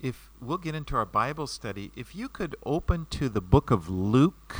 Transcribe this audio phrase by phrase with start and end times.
[0.00, 3.88] if we'll get into our Bible study, if you could open to the book of
[3.88, 4.54] Luke.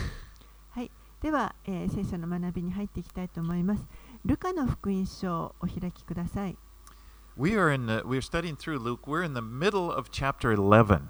[0.70, 3.86] はい、では、えー聖書の学びに入っていきたいと思います。
[4.24, 6.56] ルカの福音書をお開きください。
[7.36, 9.06] We are in the we're studying through Luke.
[9.06, 11.02] We're in the middle of chapter 11.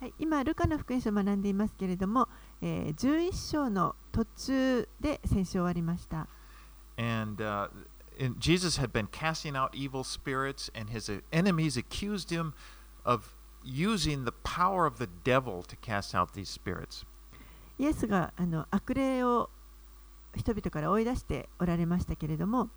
[0.00, 2.28] はい、今、ルカの福音書を学んでいますけれども、
[2.60, 6.28] えー11章の途中で先週終わりました。
[6.98, 7.68] And uh,
[8.18, 12.54] and Jesus had been casting out evil spirits, and his uh, enemies accused him
[13.04, 13.34] of
[13.64, 17.04] using the power of the devil to cast out these spirits.
[17.78, 19.50] イエスがあの悪霊を
[20.34, 22.68] 人々から追い出しておられましたけれども、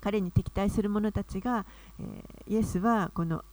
[0.00, 1.66] 彼に敵対する者たちが、
[1.98, 3.44] えーイエスはこの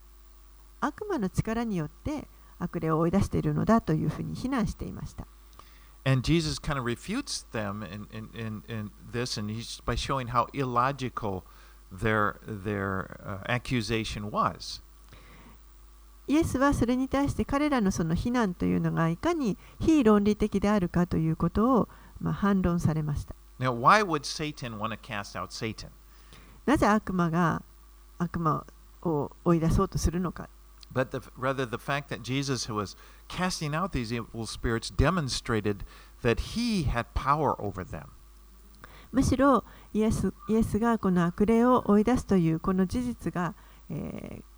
[0.79, 2.27] 悪魔の力によって
[2.59, 5.27] 悪霊を追い出しているのだというふうに非難していました。
[6.05, 10.27] And Jesus kind of refutes them in, in, in, in this, and he's by showing
[10.29, 11.43] how illogical
[11.91, 14.81] their their uh, accusation was.
[16.28, 21.88] イエスはそれに対して彼らのその非難というのがいかに非論理的であるかということを、
[22.20, 23.34] まあ、反論されました。
[23.58, 25.88] Now, why would Satan want to cast out Satan?
[26.64, 27.62] なぜ悪魔が
[28.18, 28.64] 悪魔
[29.02, 30.48] を追い出そうとするのか。
[30.92, 32.96] But the, rather, the fact that Jesus was
[33.28, 35.78] casting out these evil spirits demonstrated
[36.22, 38.06] that he had power over them.
[39.10, 43.54] むしろイエスイエスがこの悪霊を追い出すというこの事実が、
[43.90, 44.51] えー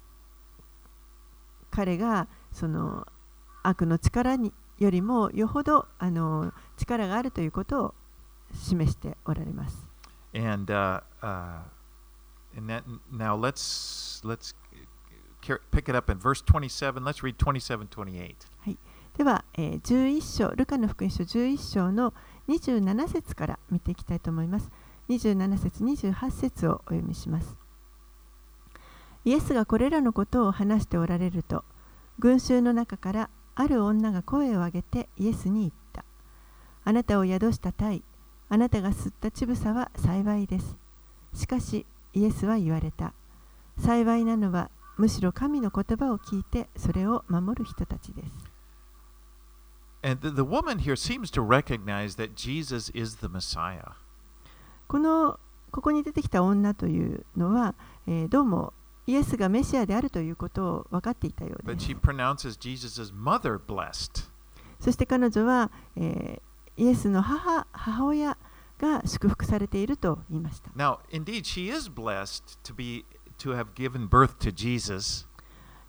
[1.75, 3.07] 彼がその
[3.65, 7.95] 悪の力によりもよほどあの力があるということを
[8.55, 9.85] 示しておられます。
[10.35, 11.63] And uh, uh,
[12.57, 14.55] and that, now let's let's
[15.73, 17.03] pick it up in verse 27.
[17.03, 18.35] Let's read 27, 28.
[19.17, 22.13] では、えー11章、ルカの福音書11章の
[22.49, 24.71] 27節から見ていきたいと思います。
[25.09, 27.64] 27節、28節をお読みします。
[29.25, 31.65] イエスがこれらのことを話しておられると、
[32.19, 36.05] 群衆の中からある女が声を上げてイエスに言った。
[36.85, 38.03] あなたを宿した体、
[38.51, 40.77] あなたが吸った乳房は幸いです。
[41.33, 43.15] しかし、イエスは言われた。
[43.79, 48.31] 幸いなのは、むしろ神の言葉を聞いてそれを守る人たちです。
[50.03, 53.93] And the, the woman here seems to recognize that Jesus is the Messiah.
[54.87, 57.75] このここに出てきた女というのは、
[58.07, 58.75] えーどうも
[59.07, 61.87] イエスがメシアであるということを分かっていたようです.
[64.81, 66.43] そして彼女は、えー
[66.77, 68.37] イエスの母母親
[68.81, 70.71] が祝福されていると言いました。
[70.75, 73.05] Now, indeed, she is blessed to be
[73.39, 75.29] to have given birth to Jesus.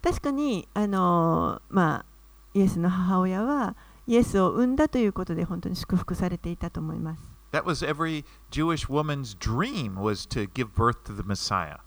[0.04, 2.06] 確かに、あのーまあ、
[2.54, 7.24] イエスの母親はイエスを産んだということで本当に祝福されていたと思います。
[7.52, 11.80] That was every Jewish woman's dream was to give birth to the Messiah.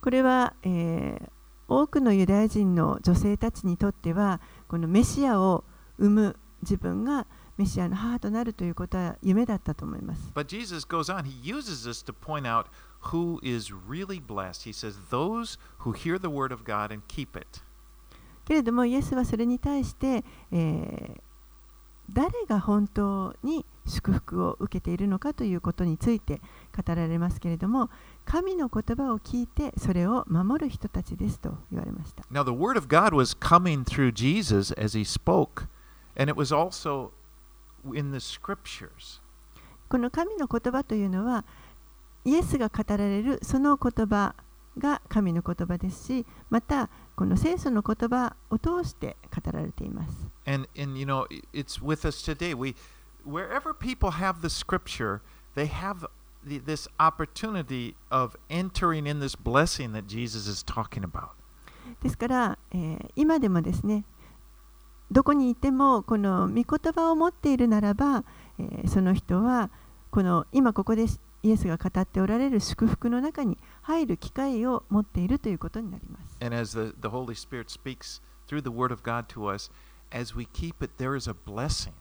[0.00, 1.38] これは、えー
[1.70, 5.64] 多くのユダヤ人の女性たちにとってはこのメシアを
[5.98, 7.26] 産む自分が
[7.58, 10.32] メシアの母となるということは夢だったと思います。
[10.34, 12.66] But Jesus goes on, he uses this to point out
[13.12, 14.64] who is really blessed.
[14.64, 17.60] He says, Those who hear the word of God and keep it.
[18.46, 21.20] けれどもイエスはそれに対して、えー
[22.10, 26.40] 誰が本当に祝福を受けているのかということについて
[26.74, 27.90] 語られますけれども
[28.28, 32.24] 神の言葉を聞いてそれを守る人たちですと言われました。
[32.30, 35.66] Now, the word of God was coming through Jesus as he spoke,
[36.14, 37.12] and it was also
[37.94, 39.22] in the scriptures.
[39.88, 41.46] この神の言葉というのは
[42.26, 44.34] イエスが語られるその言葉
[44.76, 50.28] が神の言葉ですしまたこの聖書の言葉を通して語られています。
[50.44, 52.54] And, and you know, it's with us today.
[52.54, 52.74] We,
[53.26, 55.22] wherever people have the scripture,
[55.54, 56.06] they have
[56.48, 61.30] the, this opportunity of entering in this blessing that Jesus is talking about.
[62.02, 64.04] ですから、えー今でもですね
[65.10, 68.24] どこにいてもこの御言葉を持っているならば、
[68.58, 69.70] えーその人は
[70.10, 71.06] この今ここで
[71.42, 76.36] イエスが語っておられる祝福の中に入る機会を持っているということになります。
[76.40, 79.70] And as the, the Holy Spirit speaks through the Word of God to us,
[80.10, 81.92] as we keep it, there is a blessing.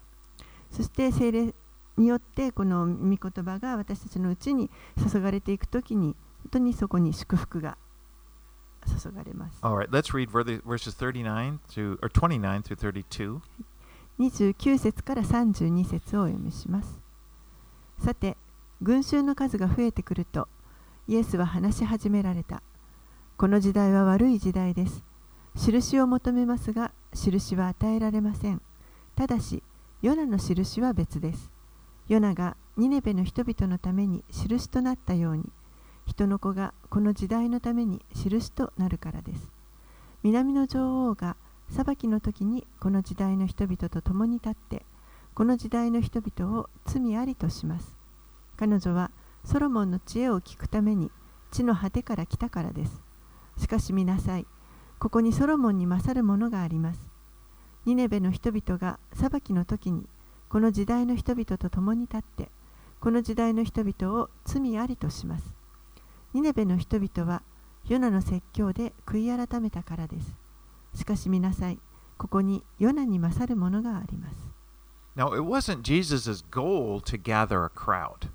[0.72, 1.54] そして聖霊
[1.98, 4.70] によってこの御言葉が私たちのうちに
[5.12, 7.78] 注がれていくときに本当にそこに祝福が
[8.86, 9.60] 注がれます。
[9.62, 13.42] All right, let's read verse- verses 39 through or 29 through 32.
[14.20, 17.00] 29節から32節をお読みします。
[18.00, 18.38] さて、
[18.82, 20.48] 群衆の数が増えてくると、
[21.08, 22.62] イエスは話し始められた。
[23.38, 25.04] この時代は悪い時代です。
[25.56, 28.62] 印を求めますが、印は与えられません。
[29.16, 29.64] ただし、
[30.02, 31.52] ヨナの印は別です。
[32.08, 35.52] ヨナがニネベの人々のために印となったように、
[36.06, 39.52] 人の子がこの時代のために印となるからです。
[40.24, 41.36] 南の女王が
[41.70, 44.86] 裁きの時にこの時代の人々と共に立って
[45.36, 47.98] この時代の人々を罪ありとします。
[48.56, 49.12] 彼女は
[49.44, 51.12] ソロモンの知恵を聞くために
[51.52, 53.02] 地の果てから来たからです。
[53.58, 54.48] しかし見なさい
[54.98, 57.00] ここにソロモンに勝るものがあります。
[57.86, 60.08] ニネベの人々が裁きの時に
[60.50, 62.50] この時代の人々と共に立って
[63.00, 65.56] この時代の人々を罪ありとします。
[66.34, 67.44] ニネベの人々は
[67.88, 70.36] ヨナの説教で悔い改めたからです。
[70.94, 71.80] しかし見なさい
[72.18, 74.36] ここにヨナに勝るものがあります。
[75.16, 78.30] Now, it wasn't Jesus' goal to gather a crowd.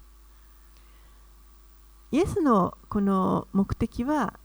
[2.10, 4.38] イエスのこの目的は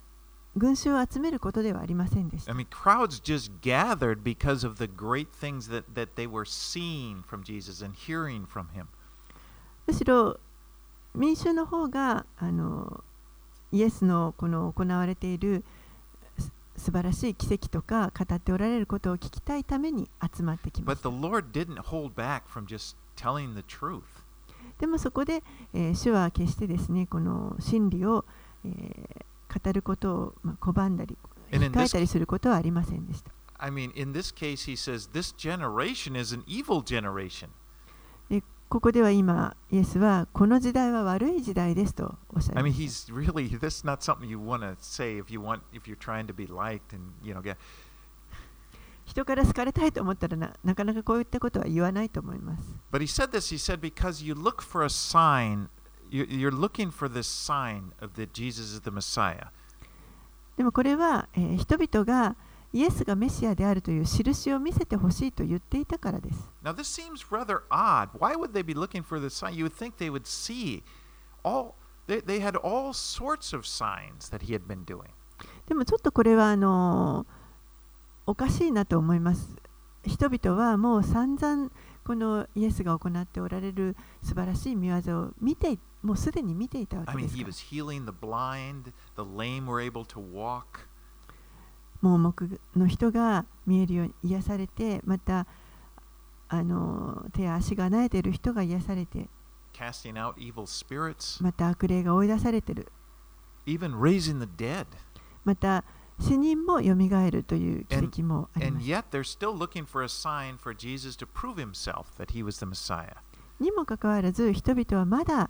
[0.57, 2.53] 群衆を集めることではありませんでした。
[9.87, 10.39] むしろ
[11.15, 13.03] 民衆の方があの
[13.71, 15.63] イエスの,この行われている
[16.75, 21.01] 素晴らしい奇跡とか語っておられることを聞きたいために集まってきまし。
[24.79, 25.43] でもそこで、
[25.73, 28.25] えー、主は決してですね、この真理を、
[28.65, 31.17] えー語ることを、まあ、拒んだり
[31.51, 33.31] 控えたりすることはありませんでした。
[33.59, 37.49] I mean, in this case, he says, This generation is an evil generation.
[38.29, 43.13] でここでは今イエスはこの時代は悪い時代ですとおっしゃい I ま mean, した。
[43.13, 46.27] he's really, this is not something you want to say if you want, if you're trying
[46.27, 47.55] to be liked and, you know, get,
[49.05, 52.63] 人から好かれたいと思ったらななかなかこういったことは言わないと思います。
[52.91, 55.69] But he said this, he said, because you look for a sign,
[56.09, 59.47] you're looking for this sign of that Jesus is the Messiah.
[60.57, 62.35] でもこれは、えー人々が
[62.73, 66.49] イエスがメシアであるという印を見せてほしいと言っていたからです。
[66.63, 68.09] Now, this seems rather odd.
[68.19, 69.53] Why would they be looking for the sign?
[69.53, 70.83] You would think they would see
[71.43, 71.75] all,
[72.07, 75.09] they, they had all sorts of signs that he had been doing.
[75.67, 77.37] でもちょっとこれはあのー
[78.29, 79.55] おかしいなと思います。
[80.05, 81.71] 人々はもう散々
[82.03, 85.77] このイエスが行っておられる素晴らしい見業を見て
[86.07, 87.35] もうすでに見ていたわけです。
[91.99, 92.33] もう目
[92.77, 95.45] の人が見えるように癒されて、また
[96.47, 99.27] あの手や足が慣れている人が癒されて、
[99.73, 101.43] Casting out evil spirits.
[101.43, 102.89] また悪霊が追い出されている。
[103.65, 104.85] Even raising the dead.
[105.43, 105.83] また
[106.21, 108.93] 死人もよみがえるという奇もあります。
[108.93, 109.27] And, and
[113.59, 115.49] にもかかわらず、人々はまだ、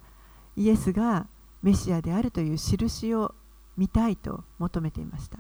[0.58, 1.28] イエスが
[1.62, 3.34] メシアであるという印を
[3.78, 5.40] 見たいと求めていました。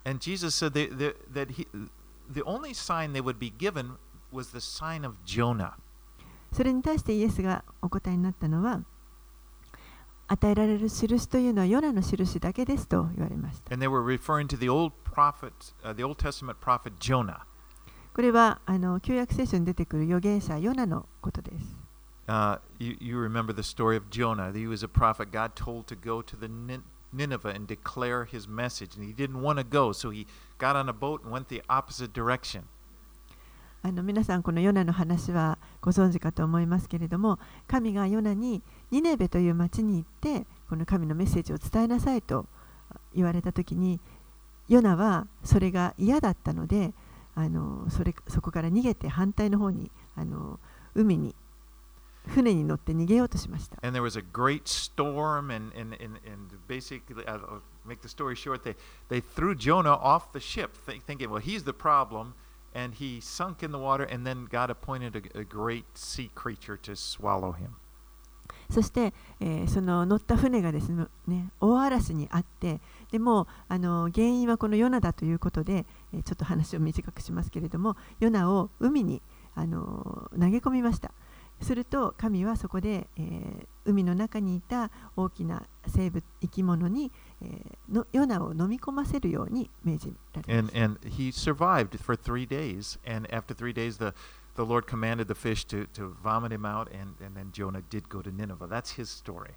[6.51, 8.83] それに対してイエスがお答えになったのは、
[10.27, 13.69] 与えられる印というのはヨナの印だけですと言われました。
[18.13, 21.86] これはあの旧約聖書に出てくる預言者ヨナのことです。
[22.27, 24.51] Uh, you, you remember the story of Jonah.
[24.53, 26.83] He was a prophet God told to go to the Nin-
[27.13, 30.27] Nineveh and declare his message, and he didn't want to go, so he
[30.57, 32.63] got on a boat and went the opposite direction.
[33.83, 42.47] あの皆さんこのヨナの話はご存知かと思いますけれども神がヨナにニネベという町に行ってこの神のメッセージを伝えなさいと
[43.15, 44.01] 言われた時に
[44.67, 46.93] ヨナはそれが嫌だったので
[47.35, 50.59] あのそれそこから逃げて反対の方にあの
[50.95, 51.35] 海に
[52.27, 53.77] 船に乗って逃げようとしました。
[68.69, 70.89] そして、えー、その乗った船がです
[71.25, 72.81] ね、大嵐にあって、
[73.11, 79.21] でもあの原因はこのヨナだということで、えー、ちょっと話を短くしますけれども、ヨナを海に
[79.55, 81.11] あの投げ込みました。
[81.61, 87.09] すると神はそこで、えー海の中にいた大きな生物生き物に、
[87.41, 92.99] えーのヨナを飲み込ませるように命じられま And, した and he survived for three days.
[93.09, 94.13] And after three days, the,
[94.55, 98.09] the Lord commanded the fish to, to vomit him out, and, and then Jonah did
[98.09, 98.67] go to Nineveh.
[98.67, 99.53] That's his story.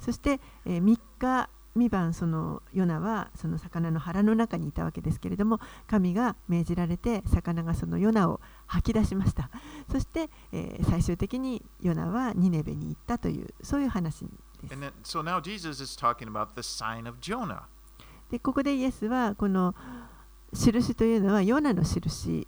[0.00, 9.50] そして、え3日三晩そのヨナはその魚の腹の中にいたわけですけれども神が命じられて魚がそのヨナを吐き出しました。
[9.90, 14.26] そして、えー最終的にヨナはニネベに行ったというそういう話
[14.60, 14.74] です。
[14.74, 15.22] Then, so.
[18.30, 19.74] でここでイエスはこの
[20.52, 22.46] 印というのはヨナの印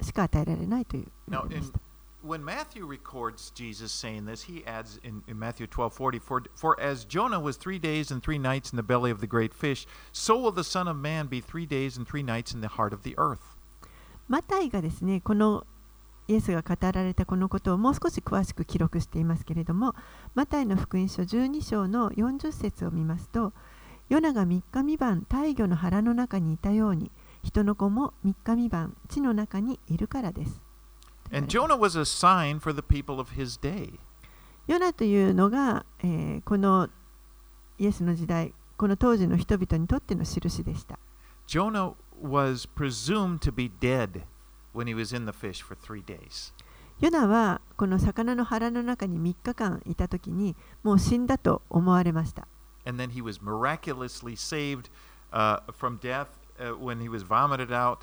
[0.00, 1.80] しか与えられないという Now, in, した
[2.22, 6.80] when Matthew records Jesus saying this, he adds in, in Matthew 12 40, for, for
[6.80, 9.86] as Jonah was three days and three nights in the belly of the great fish,
[10.12, 12.92] so will the Son of Man be three days and three nights in the heart
[12.92, 13.56] of the earth.
[14.28, 15.66] マタイがですねこの
[16.28, 19.96] イエスが語られたこのことをもう少し詳しく記録していますけれども
[20.36, 23.52] マタイの福音書12章の40節を見ますと
[24.08, 27.10] ヨナが3日3晩大魚の腹の中にいたように
[27.42, 30.69] 人の子も3日3晩地の中にいるからです。
[31.31, 33.99] And Jonah was a sign for the people of his day.
[34.67, 36.89] ヨナというのが、えー、この
[37.77, 40.97] イエスの時代、この当時の人々にとっての印でした。
[41.47, 44.23] Jonah was presumed to be dead
[44.73, 46.53] when he was in the fish for three days.
[46.99, 52.47] ヨナはこの魚の腹の中に3日間いたときにもう死んだと思われました。
[52.85, 57.99] And then he was miraculously saved、uh, from death、uh, when he was vomited out.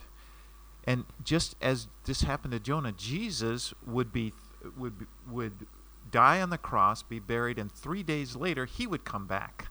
[0.87, 4.33] And just as this happened to Jonah, Jesus would be
[4.79, 5.67] would would
[6.09, 9.69] die on the cross, be buried, and three days later he would come back.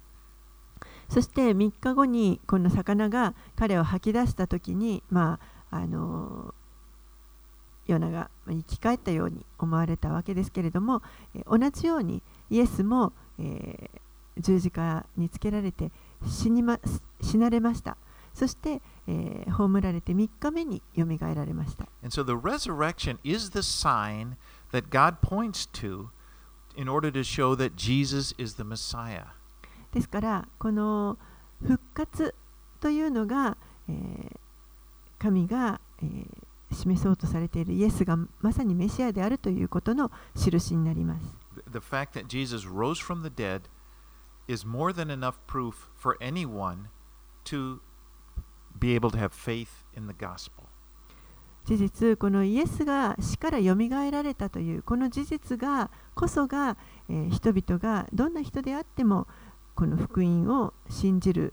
[1.09, 5.39] そして3日後にこの魚が彼を吐き出した時に、ま
[5.71, 6.53] あ、あの
[7.87, 11.03] ヨナが生き返ったように思われたわけですけれども、
[11.47, 15.93] 同じようにイエスも、えー、十字架につけられて
[16.27, 16.81] 死に、ま、
[17.23, 17.97] 死なれました。
[18.37, 18.83] そして、
[19.49, 21.87] 葬られて3日目によみがえられました。
[29.91, 31.17] ですから、この
[31.63, 32.35] 復活
[32.79, 33.57] というのが、
[35.19, 35.81] 神が、
[36.71, 41.25] 示そうとされているイエスがまさにメシアであるということの印になります。
[48.79, 50.67] Be able to have faith in the gospel.
[51.65, 56.77] 事実、このイエスが死からよみがえられたというこの事実がこそが、
[57.09, 59.27] えー、人々がどんな人であっても
[59.75, 61.53] この福音を信じる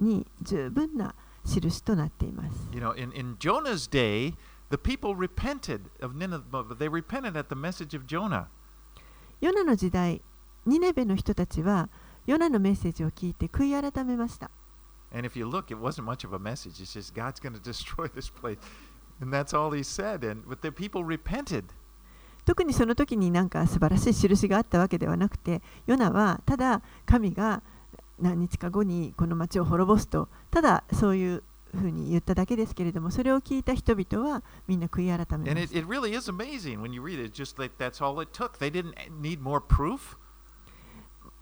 [0.00, 1.14] に十分な
[1.44, 2.68] 印となっています。
[2.72, 4.34] You know, in, in Jonah's day,
[4.70, 8.46] the people repented of Nineveh, they repented at the message of Jonah.
[9.40, 10.22] ヨナの時代、
[10.66, 11.88] ニネベの人たちは
[12.26, 14.50] ヨナのメッセージを聞いて悔い改めました。
[15.13, 16.81] And if you look, it wasn't much of a message.
[16.81, 18.57] It's just God's going to destroy this place.
[19.21, 20.23] And that's all he said.
[20.23, 21.63] And but the people repented.
[22.45, 27.61] 特にその時になんか素晴らしい印があったわけではなくて、ヨナはただ神が
[28.19, 31.43] 何日か後にこの町を滅ぼすと、ただそういう
[31.75, 35.79] ふうに言っただけですけれども、それを聞いた人々はみんな悔い改めました。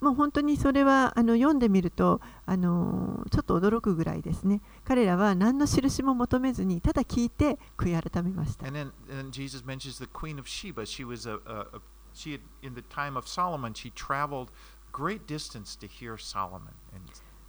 [0.00, 4.60] もう本当にそれはあの読んでみるとあのちょっと驚くぐらいですね。
[4.84, 8.66] 彼らは何の印も求めずにただ聞いて悔い改めました。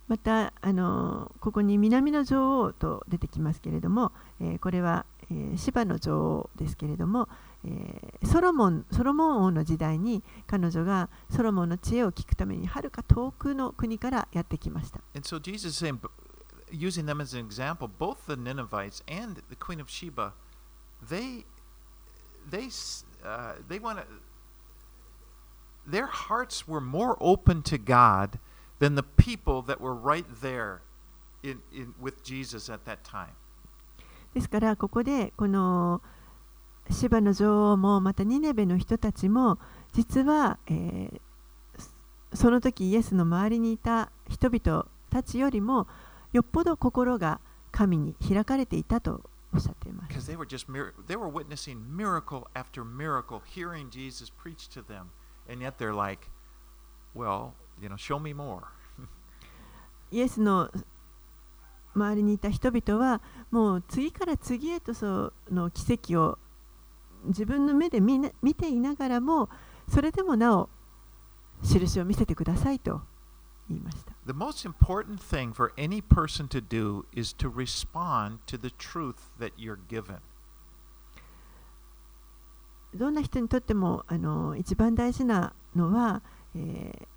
[0.08, 7.29] また、あのここに南の女王と出てきますけれども、え、これは、えー、の女王ですけれども、
[7.63, 15.01] えー、ソロモンソロモン王の時代に彼女がソロモンの知恵を聞くためにはるか遠くの国からやってきました。
[15.13, 16.00] And so Jesus saying,
[16.72, 20.34] using them as an example, both the Ninevites and the Queen of Sheba,
[21.08, 21.46] they,
[22.50, 22.70] they,
[23.24, 24.06] uh, they want to,
[25.86, 28.39] their hearts were more open to God
[28.80, 30.82] than the people that were right there
[31.44, 33.36] in, in, with Jesus at that time.
[34.34, 36.01] ですからここでこの
[36.90, 39.60] 芝の女王もまたニネベの人たちも
[39.94, 40.58] 実は、
[42.34, 45.88] その時イエスの周りにいた人々たちよりも
[46.32, 47.40] よっぽど心が
[47.72, 49.22] 神に開かれていたと
[49.54, 50.14] おっしゃっています。
[60.12, 60.72] イエスの
[61.94, 66.38] 周りにいた人々はもう次から次へとその奇跡を
[67.25, 69.50] 自分の目で見見ていながらも
[69.88, 70.70] それでもなお
[71.63, 73.01] 印を見せてくださいと
[73.70, 74.13] 言いました。
[74.25, 79.54] The most important thing for any person to do is to respond to the truth that
[79.58, 80.20] you're given.
[82.94, 86.22] どんな人にとってもあの一番大事なのは、
[86.56, 87.08] えー、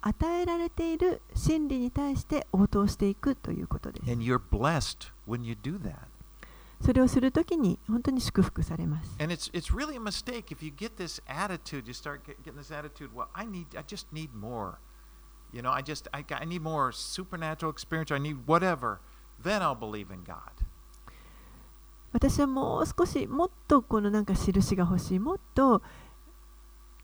[0.00, 4.10] 与えられている真理に対して応答していくということです。
[4.10, 5.96] And you're blessed when you do that.
[6.80, 9.16] それをするときに本当に祝福されます。
[22.12, 25.82] 私はもう少しもっとこのなんか印が欲しいもっと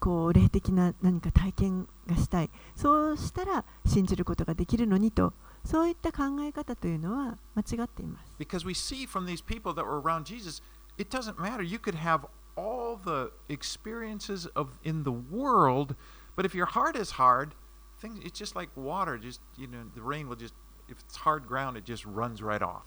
[0.00, 5.32] こう霊的な何か体験がしたいそうしたら信じることができるのにと。
[5.64, 8.32] そういった考え方というのは間違っています。
[8.38, 10.62] Because we see from these people that were around Jesus,
[10.98, 11.62] it doesn't matter.
[11.62, 15.94] You could have all the experiences of in the world,
[16.36, 17.54] but if your heart is hard,
[18.00, 19.18] things it's just like water.
[19.18, 20.54] Just you know, the rain will just
[20.88, 22.82] if it's hard ground, it just runs right off.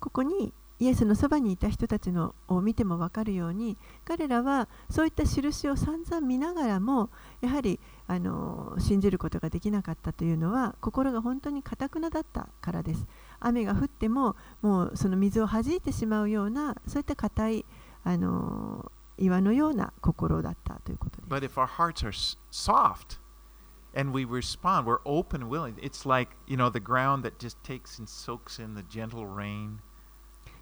[0.00, 7.10] ここにイエスのそばにいた人たちのを見ても分かるように彼らはそういった印を散々見ながらも
[7.42, 7.78] やはり
[8.10, 13.06] あの信じることができなかったというのは心が本当にかたくなだったからです
[13.38, 17.66] 雨が降ってももうその水を弾いてしまうようなそういった硬い
[18.02, 22.10] あの岩のような心だったということです But if our hearts are
[22.50, 23.20] soft
[23.94, 25.76] and we respond, we're open and willing.
[25.80, 29.78] It's like, you know, the ground that just takes and soaks in the gentle rain.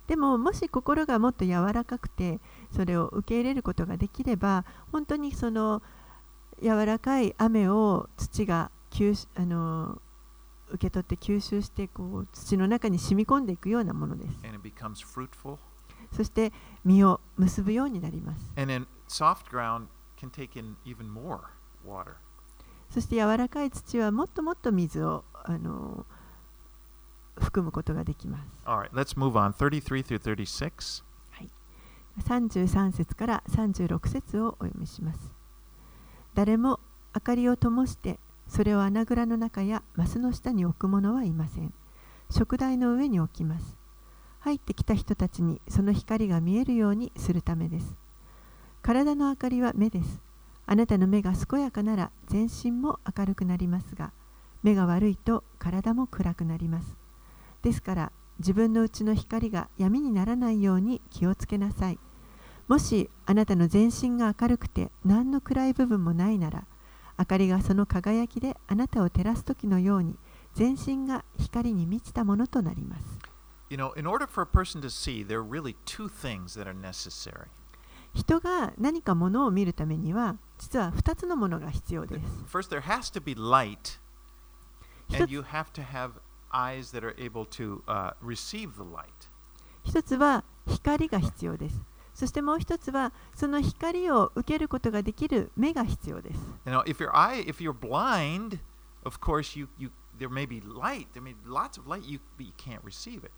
[0.06, 2.40] でももし心がもっと柔らかくて
[2.70, 5.82] それを受け入れることができれば本当にその
[6.62, 10.00] 柔らかい雨を土が吸収あの
[10.70, 14.44] 受け取って吸収してこう土の中に染み込んでいくようなものです.
[16.12, 16.52] そして
[16.84, 18.52] 実を結ぶようになります.
[22.90, 26.06] そして柔らかい土はもっともっと水をあの
[27.38, 29.52] 含むことができます All right, let's move on.
[29.52, 31.04] 33 through 36.
[32.24, 35.37] 33節から36節をお読みします。
[36.38, 36.78] 誰も
[37.16, 41.74] 明かりを灯して、それを穴蔵の中やマスの下に置く者はいません。
[42.30, 43.76] 食台の上に置きます。
[44.38, 47.96] 入ってきた人たちにその光が見えるようにするためです。
[48.82, 50.20] 体の明かりは目です。
[50.64, 54.12] あなたの目が健やかなら全身も明るくなりますが、
[54.62, 56.96] 目が悪いと体も暗くなります。
[57.62, 61.98] ですから、自分のうちの光が闇にならないように気をつけなさい。
[62.68, 66.66] もしあなたの全身が明るくて何の暗い部分もないなら、
[67.18, 70.16] 明かりがその輝きであなたを照らすときのように、
[70.54, 73.18] 全身が光に満ちたものとなります。
[78.14, 82.44] 人が何かものを見るためには、実は2つのものが必要です。
[89.84, 91.82] 1つは光が必要です。
[92.18, 96.40] そしてもう一つは、その光を受けることができる目が必要です。
[96.66, 98.58] Know, if your eye, if you're blind,
[99.04, 101.06] of course, you, you there may be light.
[101.12, 103.30] There may be lots of light, you but you can't receive it.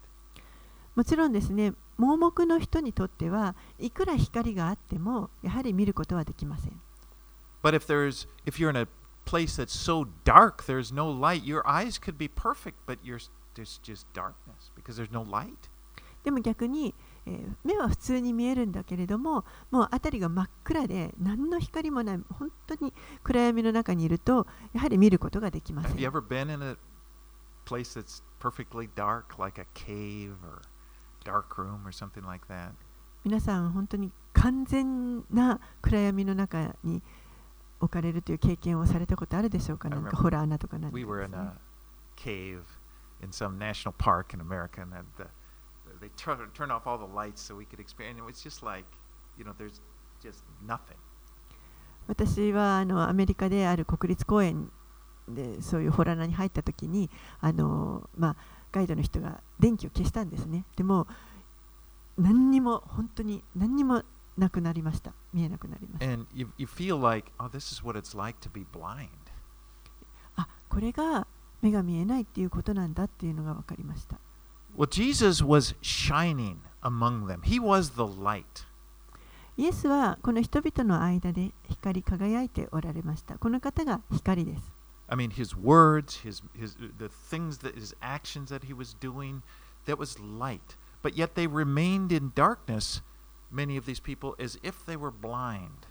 [0.94, 6.80] もちろんですね、盲目の人にとってはいくら光があっても、やはり見ることはできません。
[7.62, 8.88] But if there's if you're in a
[9.26, 11.44] place that's so dark, there's no light.
[11.44, 13.20] Your eyes could be perfect, but you're,
[13.54, 15.68] there's just darkness because there's no light.
[16.24, 16.94] でも逆に、
[17.64, 25.98] 目は普通に見えるんだけれども、もう辺りが真っ暗で、何の光もない、本当に暗闇の中にいると、やはり見ることができません。
[33.24, 37.02] 皆さん、本当に完全な暗闇の中に
[37.80, 40.78] 置かれるという経験をされたことあるでしょうか、なかホラー穴とか、
[52.06, 54.70] 私はアメリカである国立公園
[55.28, 57.08] でそういうホラーナに入った時に
[57.40, 57.50] ガ
[58.82, 60.64] イドの人が電気を消したんですね。
[60.76, 61.06] でも
[62.18, 64.02] 何にも本当に何にも
[64.36, 65.12] なくなりました。
[65.32, 66.12] 見えなくなりました。
[70.36, 71.26] あこれが
[71.62, 74.18] 目が見えないっていうことなんだっていうのが分かりました。
[74.75, 78.65] Well, Jesus was shining among them, He was the light.
[79.57, 84.73] イエスはこの人々の間で光り輝いておられましたこの方が光です
[85.07, 89.43] I mean, his words, his, his, the things that his actions that he was doing,
[89.85, 90.75] that was light.
[91.03, 93.01] But yet they remained in darkness,
[93.51, 95.87] many of these people, as if they were blind.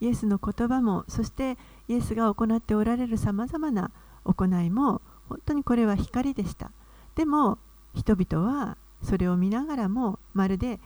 [0.00, 1.56] イエスの言葉もそして
[1.88, 3.90] イエスが行っておられるさまざまな
[4.24, 6.72] 行いも本当にこれは光でした
[7.14, 7.58] でも
[7.93, 10.79] 人々はそれを見ながらもまるで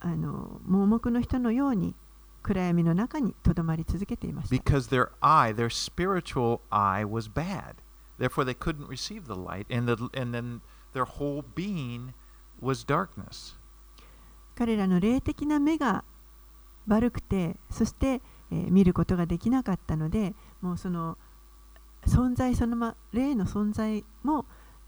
[0.00, 1.94] あの盲目の人のように
[2.42, 7.76] 暗闇の中にとどまり続けていました because their eye, their spiritual eye, was bad.
[8.18, 10.60] Therefore, they couldn't receive the light, and, the, and then
[10.92, 12.12] their whole being
[12.60, 13.56] was darkness.
[14.54, 16.04] 彼らの霊的な目が
[16.86, 21.16] 悪くてそして、えー見ることができなかったのでもうその
[22.06, 24.44] 存在そのま霊の存在も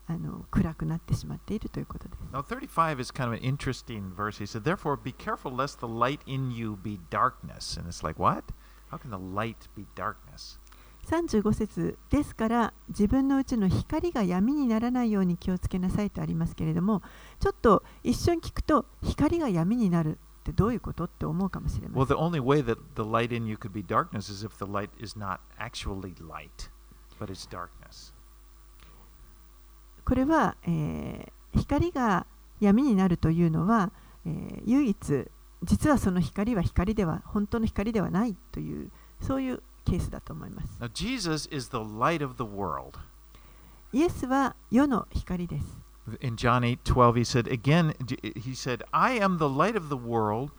[0.06, 4.38] あの暗くなってしまっているということです Now, 35 is kind of an interesting verse.
[4.38, 7.78] He said, Therefore, be careful lest the light in you be darkness.
[7.78, 8.44] And it's like, what?
[8.90, 10.58] How can the light be darkness?
[11.06, 17.02] 35節ですから自分のうちの光が闇にならないように気をつけなさいとありますけれども
[17.40, 22.16] ちょっと一瞬聞くと光が闇になるってどういうことって思うかもしれま Well, せん。
[22.16, 25.18] the only way that the light in you could be darkness is if the light is
[25.18, 26.70] not actually light,
[27.20, 28.13] but it's darkness.
[30.04, 32.26] これは、えー光が
[32.58, 33.92] 闇になるというのは、
[34.26, 35.30] えー唯一
[35.62, 38.90] 実はその光は光では本当の光ではないという
[39.20, 40.78] そういうケースだと思います。
[40.80, 42.98] Now, Jesus is the light of the world.
[43.92, 45.66] イエスは世の光です。
[46.20, 47.94] In John 8 12, he said, again,
[48.36, 50.50] he said, I am the light of the world.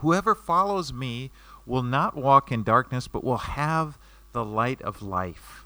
[0.00, 1.30] Whoever follows me
[1.66, 3.98] will not walk in darkness, but will have
[4.32, 5.61] the light of life.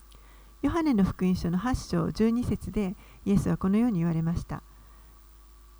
[0.62, 4.62] ヨハネの福音書の8章12節でイエスはこのように言われました。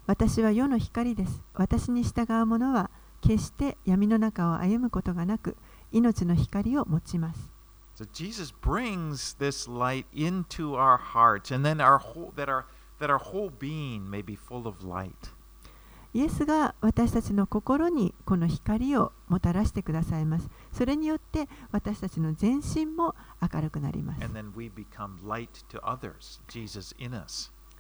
[0.07, 1.43] 私は世の光です。
[1.55, 5.57] 私に従う者は決して闇の中を歩むことがなく
[5.91, 7.51] 命の光を持ちます。
[7.97, 12.67] So Jesus brings this light into our hearts, and then our whole, that our
[13.01, 15.36] that our whole being may be full of light.
[16.17, 20.49] イエスが私たちの心にこの光をもたらしてくださいます。
[20.73, 24.23] それによって私たちの全身も明るくなります。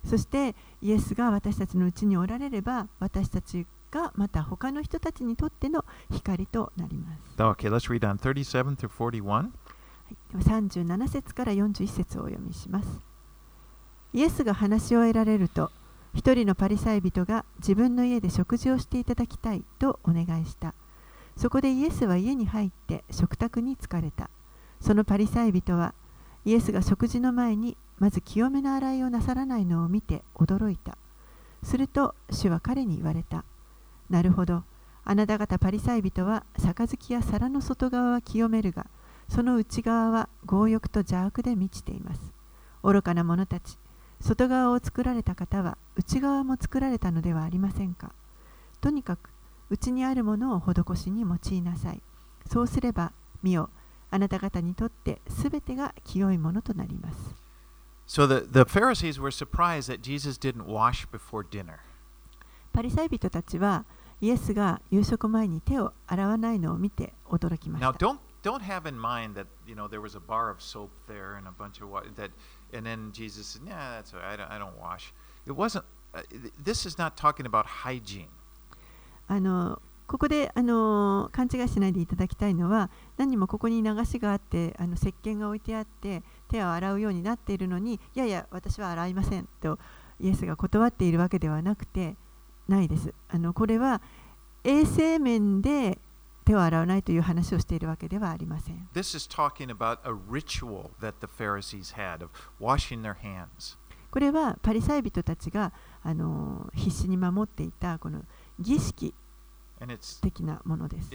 [0.04, 7.42] そしてイエスが私たちのうちにおられれば私たちがまた他の人たちにとっての光となります。
[7.42, 8.90] Okay, let's read on 37 through
[9.22, 9.24] 41.
[9.30, 9.44] は
[10.10, 13.00] い、では37節から41節をお読みします。
[14.12, 15.70] イエスが話を得られると、
[16.16, 20.72] 一人のパリサイ人が自分の家で食事をしていただきたいとお願いした。
[21.36, 24.30] そこでイエスは家に入って食卓に疲れた。
[24.80, 25.92] そのパリサイ人は
[26.46, 30.96] イエスが食事の前にまず清めの洗いをなさらないのを見て驚いた。
[31.62, 33.44] すると主は彼に言われた。
[34.08, 34.64] なるほど。
[35.04, 38.86] あなた方パリサイ人は杯や皿の外側は清めるが、
[39.28, 42.32] その内側は強欲と邪悪で満ちています。
[42.82, 43.76] 愚かな者たち、
[44.20, 48.12] 外側を作られた方は内側も作られたのではありませんか。
[48.80, 49.30] とにかく
[49.70, 52.00] 内にあるものを施しに用いなさい。
[52.50, 53.70] そうすれば、見よ、
[54.10, 57.34] あなた方にとってすべてが清いものとなります。
[58.06, 61.78] So the, the Pharisees were surprised that Jesus didn't wash before dinner.
[62.72, 63.84] パリサイ人たちは
[64.20, 68.06] イエスが夕食前に手を洗わないのを見て驚きまし Now た。
[68.06, 71.48] don't don't have in mind that you know there was a bar of soap there and
[71.48, 72.30] a bunch of water that
[72.72, 74.34] and then Jesus said, "Yeah, that's all right.
[74.34, 75.12] I don't, I don't wash."
[75.46, 78.28] It wasn't uh, th- this is not talking about hygiene.
[79.28, 89.80] あのここであの勘違いしないでいただきたいのは何もここに流しがあってあの石鹸が置いてあって手を洗うようになっているのにいやいや私は洗いませんと
[90.20, 92.14] イエスが断っているわけではなくて
[92.68, 94.00] ないですあのこれは
[94.62, 95.98] 衛生面で
[96.46, 98.88] 手を洗わないという話をしているわけではありません。
[104.12, 108.24] これはパリサイ人たちがあの必死に守っていたこの
[108.60, 109.12] 儀式
[110.22, 111.12] 的なものです。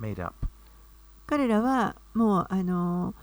[0.00, 0.46] Made up.
[1.26, 3.14] 彼らはもうあの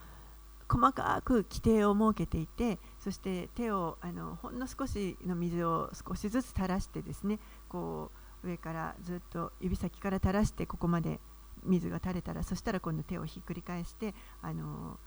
[0.68, 8.10] 細かく規定を設けていてそして手をあのほんの少しの水を少しずつ垂らしてですねこ
[8.44, 11.20] う上からずっと指先から垂らしてここまで
[11.64, 14.98] 水が垂れたらそしたら今度手をひっくり返してあの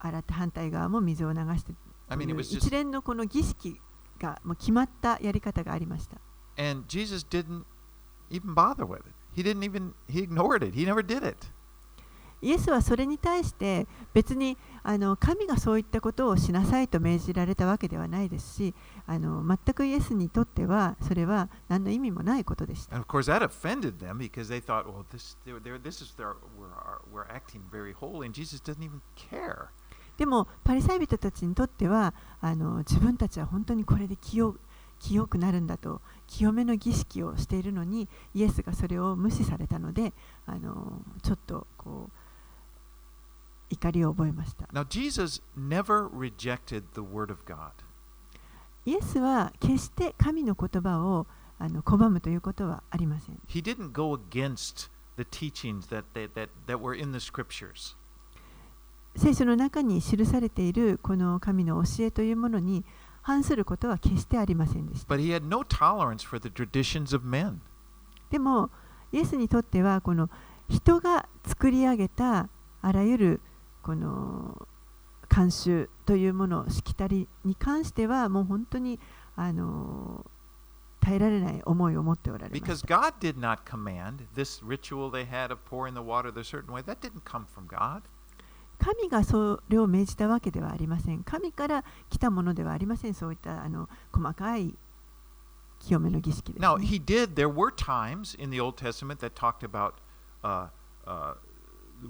[0.00, 1.72] 洗って反対側も水を流して
[2.56, 3.80] 一連のこの儀式
[4.18, 6.16] がもう決まったやり方がありました。
[6.58, 7.64] and Jesus didn't
[8.30, 9.14] even bother with it.
[12.44, 14.58] イエスはそれに対して別に
[15.20, 18.74] 神がそういったことをしなさいと命じられたわけではないですし
[19.06, 22.96] 全くイエスにとってはそれは何の意味もないことでした。
[30.16, 34.56] でもパリサイ人たちにとっては自分たちは本当にこれで,清
[35.28, 36.00] くなるんだと
[36.32, 40.14] 清めの儀式をしているのにイエスがそれを無視されたので
[40.46, 42.12] あのちょっとこう
[43.68, 44.66] 怒りを覚えました。
[44.72, 47.72] Now, Jesus never rejected the Word of God.
[48.86, 51.26] イエスは決して神の言葉を
[51.58, 53.38] あの拒むということはありません。
[53.46, 57.94] He didn't go against the teachings that, they, that, that were in the Scriptures.
[59.16, 62.84] 聖書の中に記されているこの神の教えというものに
[63.22, 65.08] 反することは決してありませんでした。
[68.30, 68.70] でも、
[69.12, 70.28] イエスにとっては、この
[70.68, 72.48] 人が作り上げた
[72.80, 73.40] あらゆる
[73.82, 74.66] この
[75.28, 78.98] 慣習というものを、しきたりに関しては、もう本当に
[79.36, 80.26] あの
[81.00, 82.56] 耐えられない思いを持っておられる。
[88.82, 94.74] 神がそれを命じたわけではありません神から来たものではありませんそういったあの細かい
[95.78, 99.94] 清めの儀式です Now, ね、he did, there were times in the Old Testament that talked about
[100.42, 100.66] uh,
[101.06, 101.34] uh,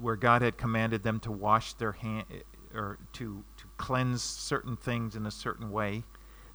[0.01, 2.25] where God had commanded them to wash their hand
[2.75, 6.05] or to, to cleanse certain things in a certain way.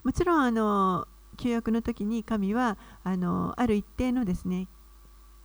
[0.04, 4.68] もちろんあの旧約の時に神はあのある一定のですね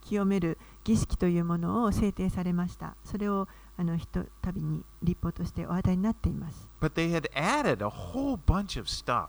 [0.01, 6.69] 清める儀式というものを制定されましたそれをあの人旅に立法としてお話題になっています。
[6.81, 9.29] But they had added a whole bunch of stuff.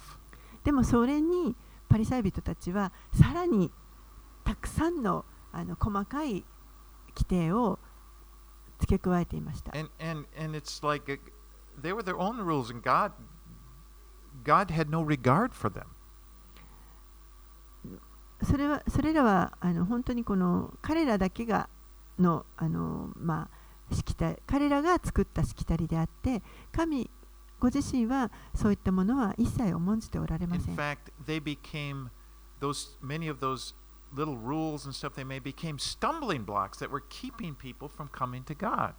[0.64, 1.56] でもそれに
[1.90, 3.72] パリサイ人たちはさらに
[4.44, 6.44] たくさんの,あの細かい
[7.16, 7.80] 規定を
[8.80, 9.72] 付け加えていました。
[18.44, 21.70] それはそれらはあの本当にこの彼らだけが
[22.20, 23.63] の,あの、まあ
[23.94, 27.10] しきた彼らが作ったしきたりであって神
[27.60, 30.76] ご自身はそういったものは一切重んじておられま In せん。
[30.76, 32.10] fact, they became
[32.60, 33.74] those many of those
[34.14, 38.44] little rules and stuff they made became stumbling blocks that were keeping people from coming
[38.44, 38.94] to God.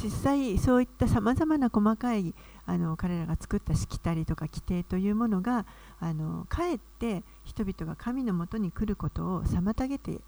[0.00, 2.32] 実際そういったさまざまな細かい
[2.66, 5.66] あの彼らが作ったしきたりとか規定というものが
[5.98, 10.20] あのかえって人々が神のもとに来ることを妨げて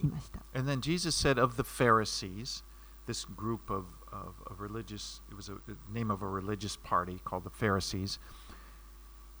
[0.00, 0.40] いました。
[0.52, 2.64] And then Jesus said of the Pharisees,
[3.05, 7.19] this group of, of, of religious, it was a the name of a religious party
[7.25, 8.19] called the Pharisees.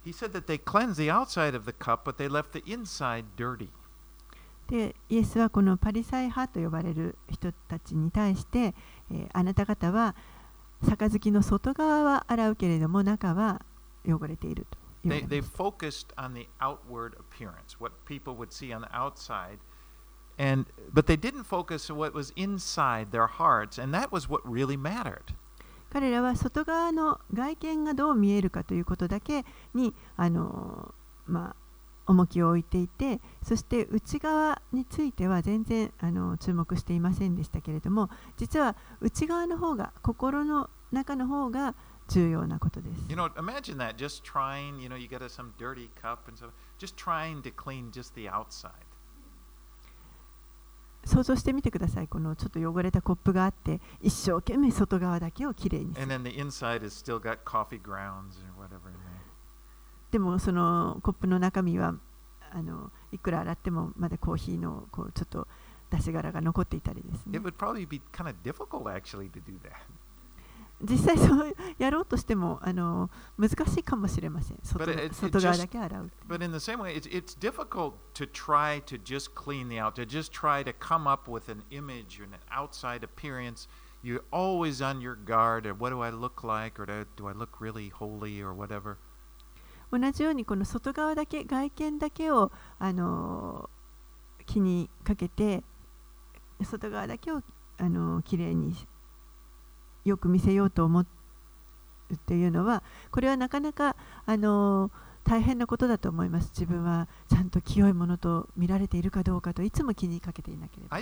[0.03, 3.25] He said that they cleansed the outside of the cup, but they left the inside
[3.37, 3.69] dirty.
[4.67, 8.75] でイエスはこのパリサイ派と呼ばれる人たちに対して、
[9.11, 10.15] えーあなた方は
[10.81, 13.61] 杯の外側は洗うけれども中は
[14.07, 18.87] 汚れていると言わ They, れ they ます focused on the outward appearance, what people would see on the
[18.95, 19.57] outside.
[20.36, 24.42] And, but they didn't focus on what was inside their hearts, and that was what
[24.44, 25.34] really mattered.
[25.90, 29.44] 彼らは外側の外見がどう見えるかということだけ
[29.74, 31.56] にあのーまあ
[32.06, 41.74] 重きを置いていてそして内側については全然あの注目していませんでしたけれども実は内側の方が心の中の方が
[42.08, 43.06] 重要なことです。
[43.08, 46.96] You know, imagine that just trying, you know, you get some dirty cup and stuff, just
[46.96, 48.72] trying to clean just the outside.
[51.04, 52.08] 想像してみてください。
[52.08, 56.06] このちょっと汚れたコップがあって、一生懸命外側だけをきれいにする。
[60.10, 61.94] でもそのコップの中身は
[62.52, 65.48] あのいくら洗ってもまだコーヒーのこうちょっと
[65.90, 67.32] 出し柄が残っていたりですね。
[70.82, 79.94] 実際そうやろうとしてもあの難しいかもしれません外外側だけ洗う But in the same way, it's, it's difficult to try to just clean the out,
[79.94, 83.68] to just try to come up with an image and an outside appearance.
[84.02, 87.32] You're always on your guard, or what do I look like, or do, do I
[87.32, 88.98] look really holy, or whatever.
[89.90, 93.70] 同じようにこの外側だけ外見だけをあの
[94.44, 95.62] 気にかけて
[96.62, 97.42] 外側だけを
[97.78, 98.74] あのきれいに
[100.04, 101.06] よく見せようと思う
[102.26, 104.90] ていうのはこれはなかなかあの
[105.24, 106.50] 大変なことだと思います。
[106.50, 110.96] 自分はちゃんと清いものと見られているかどうかといつも気にかけていなければ。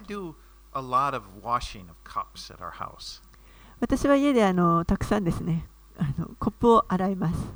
[3.80, 5.68] 私は家であのたくさんですね。
[5.98, 7.52] あのコップを洗います。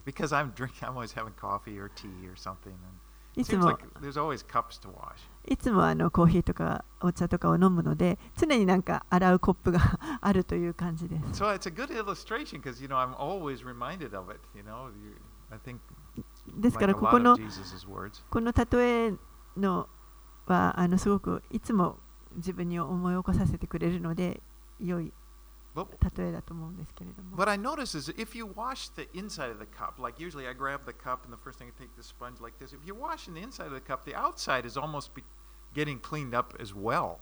[5.49, 9.81] いつもあのコーヒーとかお茶とかを飲むので常になんか洗うコップが
[10.21, 14.41] あるという感じです So it's a good illustration because you know I'm always reminded of it.
[14.55, 15.17] You know, you,
[15.51, 15.79] I think
[16.57, 17.37] ですからここの.
[18.31, 19.15] この例え
[19.57, 19.89] の
[20.47, 21.99] はあのすごくいつも
[22.37, 24.43] 自分に思い起こさせてくれるので
[24.81, 25.13] 良い
[26.17, 30.55] 例えだと思うんですけれども what I notice is if you wash the inside of the cup, like usually I
[30.55, 32.73] grab the cup and the first thing I take the sponge like this.
[32.73, 35.11] If you're washing the inside of the cup, the outside is almost
[35.77, 37.17] getting cleaned up as well.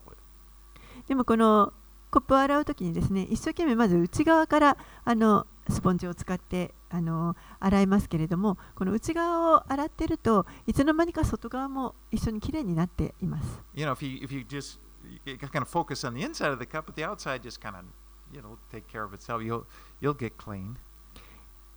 [1.08, 1.72] でもこの
[2.10, 14.78] コップを洗うときにですね一生懸命まず内側からあのスポンジを使ってあの洗いますけれどもこの内側を洗ってるといつの間にか外側も一緒にきれいになっています You know, if you if you just
[15.24, 17.84] kind of focus on the inside of the cup, but the outside just kind of
[18.32, 19.64] you know take care of itself, you'll
[20.00, 20.76] you'll get clean.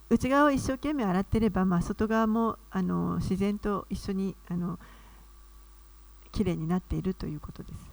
[0.09, 4.79] 内側を一生懸命洗ってれば、まあ、外側もあの自然と一緒にあの
[6.37, 7.89] きれになっているということです。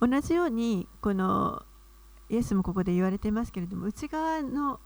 [0.00, 1.62] 同じようにこの
[2.28, 4.80] イエスもここで言われていますけれども内側の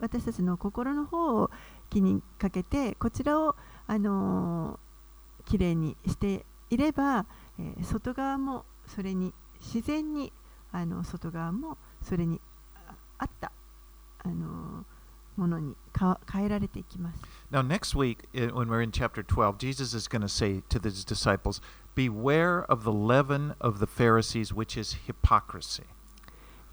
[0.00, 1.50] 私たちの心の方を
[1.88, 3.54] 気にかけてこちらを
[3.86, 4.80] あの
[5.44, 7.26] きれいにしていれば、
[7.58, 10.32] え、外側もそれに自然に
[10.72, 12.40] あの外側もそれに
[12.74, 13.52] あ合った
[14.24, 14.84] あの
[15.36, 17.20] ものにか変えられていきます。
[17.52, 21.60] Now, next week, when we're in chapter 12, Jesus is going to say to his disciples,
[21.94, 25.84] Beware of the leaven of the Pharisees, which is hypocrisy.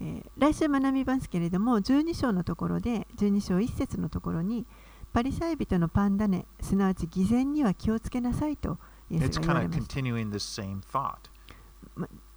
[0.00, 4.66] えー来週学びますけれども12章のところで12章1節のところに
[5.14, 8.78] パリサイ人のパンダネすなわち偽善には気をつけなさいと
[9.10, 11.30] イエ It's スが言わ kind れ of ました continuing this same thought.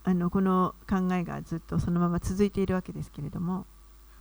[0.09, 3.67] あのこの考えがずっとそのまま続いているわけですけれども。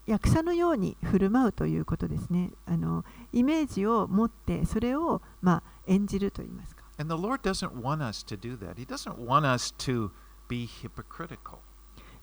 [0.06, 2.52] 役者のように振る舞うということですね。
[2.64, 6.85] あのイメージを持って、それを、まあ、演じると言いますか。
[6.96, 8.76] And the Lord doesn't want us to do that.
[8.76, 10.12] He doesn't want us to
[10.50, 11.58] be hypocritical.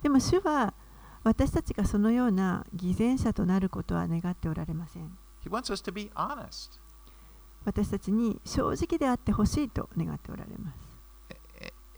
[0.03, 0.73] でも主は
[1.23, 6.79] 私たちがそのような偽善者となることは願っておられません He wants us to be honest.
[7.65, 10.87] 私たちに正直であってほしいと願っておられます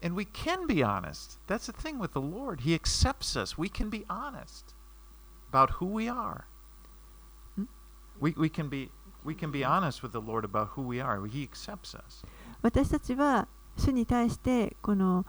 [0.01, 1.39] And we can be honest.
[1.47, 2.61] That's the thing with the Lord.
[2.61, 3.57] He accepts us.
[3.57, 4.73] We can be honest
[5.51, 6.45] about who we are.
[7.57, 7.65] Hmm?
[8.17, 8.91] We, we can be
[9.25, 11.25] we can be honest with the Lord about who we are.
[11.27, 12.23] He accepts us.
[12.61, 15.25] 私たちは主に対してこの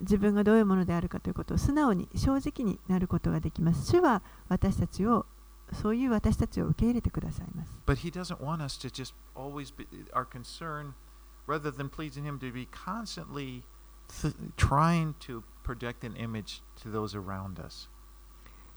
[0.00, 3.90] 自分がどういうものであるかということを素直に正直になることができます。
[3.90, 5.26] 主は私たちを
[5.72, 7.72] そういう私たちを受け入れてくださいます。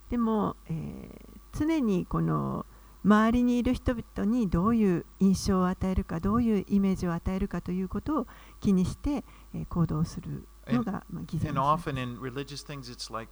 [0.09, 2.65] でも、えー、常にこの
[3.03, 8.27] 周りにいる人々にどういう印象を与えるかどういうイメージを与えるかということを
[8.59, 9.23] 気にして、
[9.53, 10.47] え、行動する。
[10.67, 13.11] のが偽善です。
[13.11, 13.31] Like、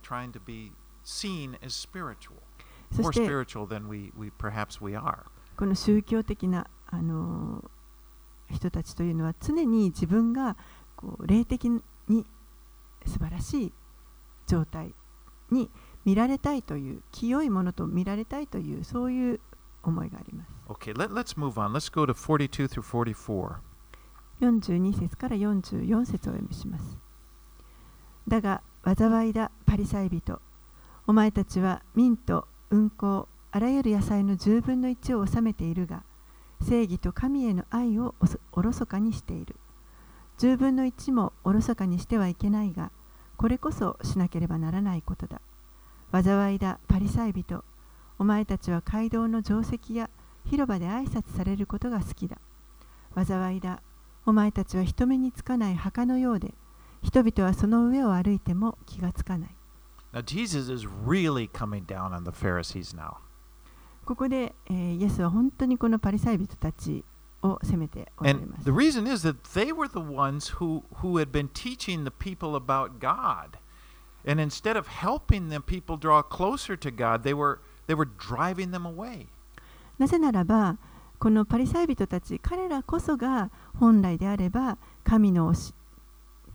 [2.92, 3.28] そして、
[5.56, 7.64] この宗教的なあの
[8.52, 10.58] 人たちというのは常に自分が
[10.96, 11.82] こう霊的に
[13.06, 13.74] 素晴らしい
[14.48, 14.94] 状態
[15.52, 15.70] に
[16.06, 19.40] 見られたいという、清いものと見られたいという、そういう
[19.84, 20.52] 思いがあります。
[20.68, 21.72] Okay, let's move on.
[21.72, 23.56] Let's go to 42 through 44.
[24.42, 26.98] 42節から44節をお読みします。
[28.28, 30.40] だが災いだパリサイ人。
[31.08, 36.04] お前たちはミント運行あらゆる野菜の10分の1を収めているが
[36.62, 38.16] 正義と神への愛を
[38.54, 39.56] おろそかにしている。
[40.40, 42.92] 10分の1もおろそかにしてはいけないが
[43.38, 45.42] これこそしなければならないことだ。
[46.12, 47.64] 災いだパリサイ人。
[48.20, 50.10] お前たちは街道の定石や
[50.46, 52.38] 広場で挨拶されることが好きだ。
[53.16, 53.82] 災いだ
[54.26, 56.54] お前たちは人目につかない墓のようで
[57.04, 59.50] 人々はその上を歩いても気がつかない
[60.14, 63.16] Now, Jesus is really coming down on the Pharisees now.
[64.06, 67.04] ここで、えーイエスは本当にこのパリサイ人たち
[67.42, 72.04] を責めておられ And ます the reason is that they were the ones who, who had been teaching
[72.04, 73.58] the people about God.
[74.26, 78.72] And instead of helping the people draw closer to God, they were, they were driving
[78.72, 79.28] them away.
[79.98, 80.78] なぜならば
[81.20, 85.74] このパリサイ人たち彼らこそが本来であれば神の教し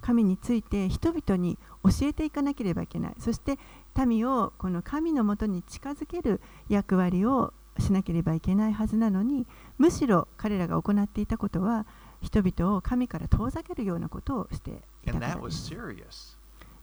[0.00, 3.14] 神について人々に教えていかなければいけない。
[3.18, 3.58] そして
[4.06, 9.46] 民をこの神のもとに近づける役割をしなければいけないはずなのに
[9.78, 11.86] むしろ彼らが行っていたことは
[12.20, 15.70] 人々を神から遠ざけるようなことをしていたからです。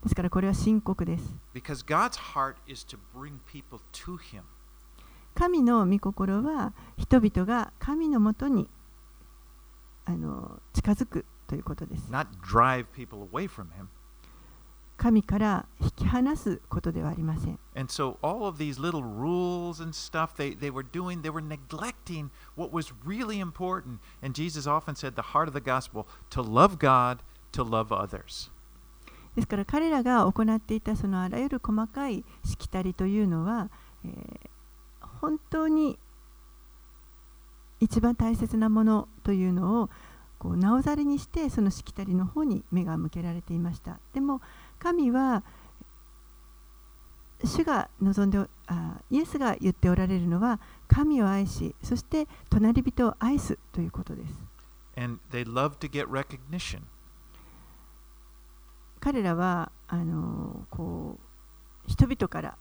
[0.04, 1.36] ですからこれは深刻です.
[5.34, 8.70] 神の御心は人々が神のもとに
[10.06, 13.88] あの近づくということです not drive people away from him.
[14.98, 21.30] 神から引き離すことではありません And so all of these little rules and stuff they, they were doing, they
[21.30, 24.00] were neglecting what was really important.
[24.24, 27.20] And Jesus often said the heart of the gospel to love God,
[27.52, 28.52] to love others.
[29.36, 33.70] ですから彼らが行っていたそのあらゆる細かいしきたりというのは、
[34.06, 34.50] えー
[35.22, 35.98] 本当に
[37.80, 39.90] 一番大切なものというのを
[40.40, 44.42] こうなおざりにしてそのしきたりの方に目が向けられていましたでも
[44.80, 45.44] 神は
[47.44, 54.34] 主が望んであイエスが言っておられるのは神を愛しそして隣人を愛すということです
[54.98, 56.82] And they loved to get recognition.
[59.02, 62.58] 彼らはあのこう人々から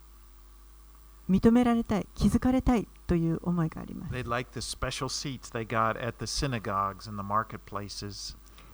[1.29, 4.12] 認められたい、気づかれたいという思いがあります。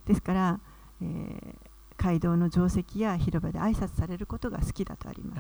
[0.07, 0.61] ですから、
[1.01, 1.57] えー、
[1.97, 5.39] 会堂の定石や広場で挨拶されることが好きだとあります。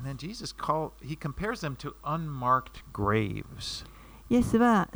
[4.28, 4.88] イエスは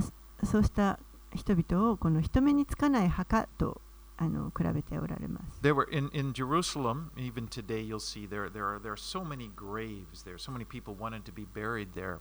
[0.45, 1.01] そうした
[1.35, 3.81] 人々をこの人目につかない墓と
[4.17, 5.61] あの比べておられます。
[5.63, 9.51] There were in, in Jerusalem, even today you'll see there there are there are so many
[9.55, 10.39] graves there.
[10.39, 12.19] So many people wanted to be buried there.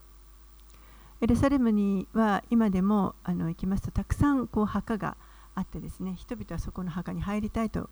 [1.22, 5.16] エルサレムには今でもあの行きますとたくさんこう墓が
[5.56, 7.90] あってですね人々はそこの墓に入りたいと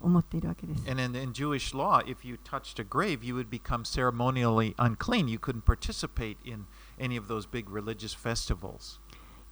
[0.00, 0.88] 思っているわけです。
[0.88, 5.28] And in, in Jewish law, if you touched a grave, you would become ceremonially unclean.
[5.28, 6.66] You couldn't participate in
[7.00, 9.00] any of those big religious festivals.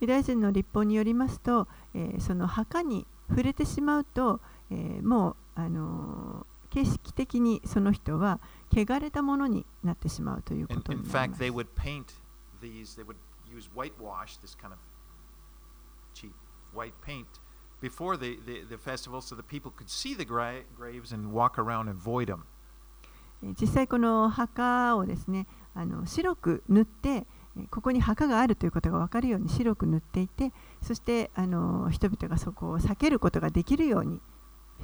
[0.01, 4.41] ユダヤ人の立法によりますと、えーその墓に触れてしまうと、
[4.71, 8.39] えーもう、あのー形式的にその人は
[8.71, 11.41] 汚れたものになってしまうということになります
[17.81, 21.59] before the, the, the festival so that people could see the gra- graves and walk
[21.59, 22.41] around and void them.
[23.43, 27.27] えー実際この墓をですねあの白く塗ってえー
[27.71, 30.53] ここに墓があるということが分かるように白く塗っていて
[30.83, 34.21] そしてあの人々がそこを避けることができるように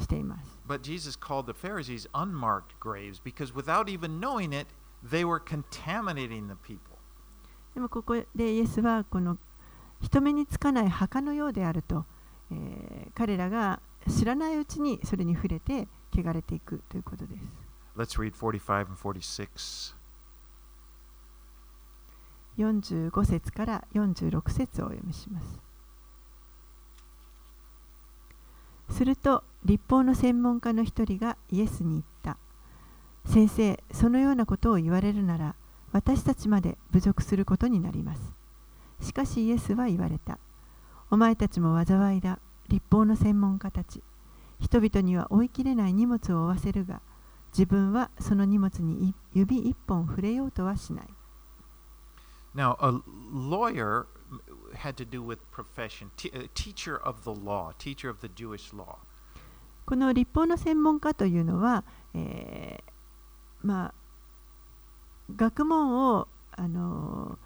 [0.01, 0.59] しています。
[0.66, 4.68] But Jesus called the Pharisees unmarked graves because without even knowing it,
[5.07, 6.97] they were contaminating the people.
[7.75, 9.39] でもここでイエスはこの
[10.01, 12.05] 人目につかない墓のようであると、
[12.51, 17.43] えー彼らが知らないうちにそれに触れて汚れていくということです。
[17.95, 19.95] Let's read 45 and 46.
[22.59, 25.61] 45節から46節をお読みします。
[28.90, 32.36] すると立法の専門家の一人がイエスに言った。
[33.24, 35.55] 先生、そのようなことを言われるなら
[35.92, 38.34] 私たちまで侮辱することになります。
[39.00, 40.38] しかしイエスは言われた。
[41.11, 42.38] お前たちも災いだ。
[42.68, 44.03] 立法の専門家たち。
[44.61, 47.03] 人々には追いきれない荷物を負わせるが、
[47.53, 51.07] 自分はその荷物に指一本触れようとはしない。
[52.55, 53.01] Now, a
[53.32, 54.08] lawyer
[54.74, 58.74] had to do with profession, te- a teacher of the law, teacher of the Jewish
[58.74, 58.97] law.
[59.86, 62.91] この立法の専門家というのは、えー
[63.64, 63.93] まあ、
[65.34, 67.38] 学問をあの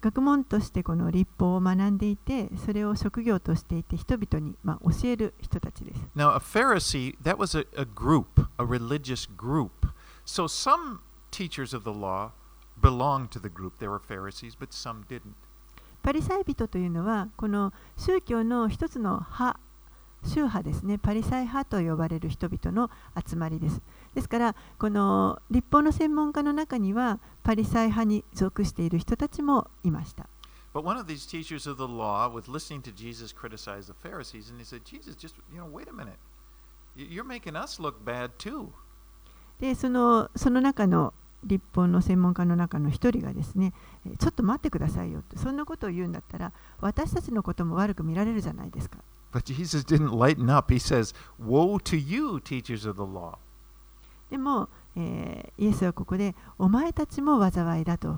[0.00, 6.00] 学問としてこの立法を学んでいてそれを職業としていて人々に、まあ、教える人たちです。
[6.16, 9.70] Now, a Pharisee, that was a, a group, a religious group.
[10.24, 11.00] So some
[11.30, 12.30] teachers of the law
[12.81, 13.79] belonged to the group.
[13.79, 15.35] There were Pharisees, but some didn't.
[16.03, 19.59] パリサイ人というのはこの宗教の一つの派
[20.23, 22.89] 宗派ですねパリサイ派と呼ばれる人々の
[23.27, 23.81] 集まりです
[24.15, 30.27] ですからこの立法の専門家の中にはパリサイ派に属している人たちもいました
[30.73, 34.51] But one of these teachers of the law was listening to Jesus criticize the Pharisees,
[34.51, 36.19] and he said, Jesus, just, you know, wait a minute.
[36.95, 38.69] You're making us look bad too.
[39.59, 43.73] でそのその中の立法の専門家の中の一人がですね
[44.05, 48.97] えーちょっと待ってくださいよとそんなことを言うんだったら私たちのことも悪く見られるじゃないですか
[49.33, 50.73] But Jesus didn't lighten up.
[50.73, 53.37] He says, Woe to you, teachers of the law.
[54.29, 58.17] でも、えーイエスはここでお前たちも災いだと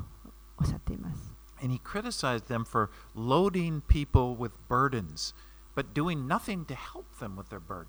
[0.58, 5.34] おっしゃっています And he criticized them for loading people with burdens,
[5.76, 7.88] but doing nothing to help them with their burden.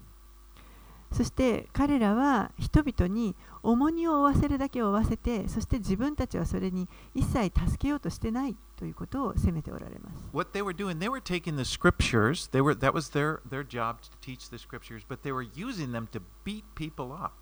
[1.13, 13.41] そして彼らは人々に重荷を負わせるだけを負わせてそして自分たちはそれに一切助けようとしてないということを責めておられます What they were doing, they were taking the scriptures, they were that was their,
[13.49, 17.33] their job to teach the scriptures, but they were using them to beat people up.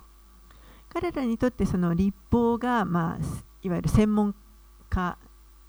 [0.88, 4.34] 彼らにとってその立法が、まあ、すいわゆる専門
[4.88, 5.18] 家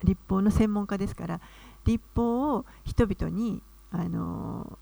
[0.04, 1.41] 立法の専門家ですから
[1.86, 4.80] 立法を人々にあの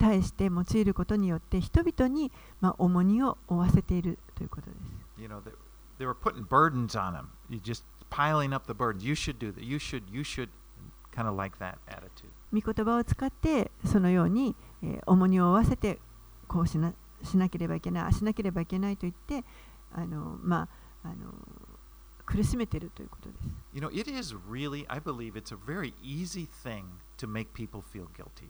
[0.00, 5.20] 対して用いることによって人々に、まあ、重荷を負わせているということです。
[5.20, 5.52] You know, they,
[5.98, 7.26] they were putting burdens on them.
[7.50, 9.04] You just piling up the burdens.
[9.04, 9.62] You should do that.
[9.62, 10.48] You should, you should,
[11.14, 12.30] kind of like that attitude.
[12.52, 16.00] 御言葉を使ってそのように、えー重荷を負わせて
[16.48, 19.46] こうしなしなければいけないしなければいけないと言って
[19.92, 20.68] あの、ま
[21.04, 21.32] あ、あの
[22.24, 23.48] 苦しめているということです。
[23.74, 26.84] You know, it is really, I believe it's a very easy thing
[27.18, 28.48] to make people feel guilty.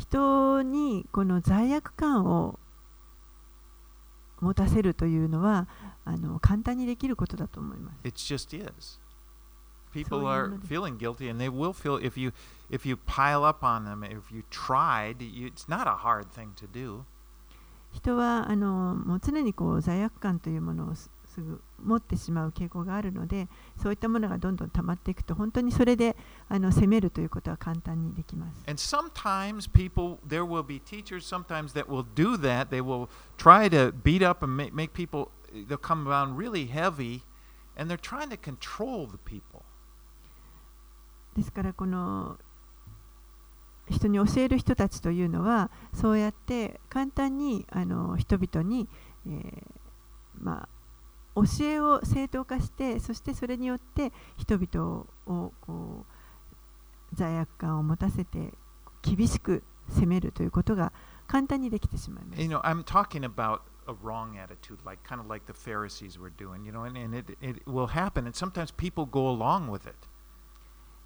[0.00, 2.58] 人にこの罪悪感を
[4.40, 5.68] 持たせるというのは
[6.06, 8.08] あの簡単にできることだと思います。
[8.08, 8.98] It just is.
[9.92, 12.32] People are feeling guilty, and they will feel if you
[12.70, 16.54] if you pile up on them, if you tried, you, it's not a hard thing
[16.54, 17.02] to do.
[17.92, 20.94] 人はあのもう常にこう罪悪感というものを
[21.34, 23.48] すぐ持ってしまう傾向があるので
[23.80, 26.16] そういったものがどんどん溜まっていくと本当にそれで
[26.48, 28.62] あの責めるということは簡単にできます。
[41.36, 42.38] ですからこの
[43.88, 48.88] 人に教える人たちというのはそうやって簡単にあの人々に、
[49.26, 49.62] えー、
[50.38, 50.79] まあ
[51.34, 58.52] 教えを正当化してそしてそれによって人々をこう罪悪感を持たせて
[59.02, 60.92] 厳しく責めるということが
[61.26, 62.48] 簡単にできてしまいます You。
[62.48, 66.72] know, I'm talking about a wrong attitude, like kind of like the Pharisees were doing, you
[66.72, 68.26] know, and, and it, it will happen.
[68.26, 69.94] And sometimes people go along with it.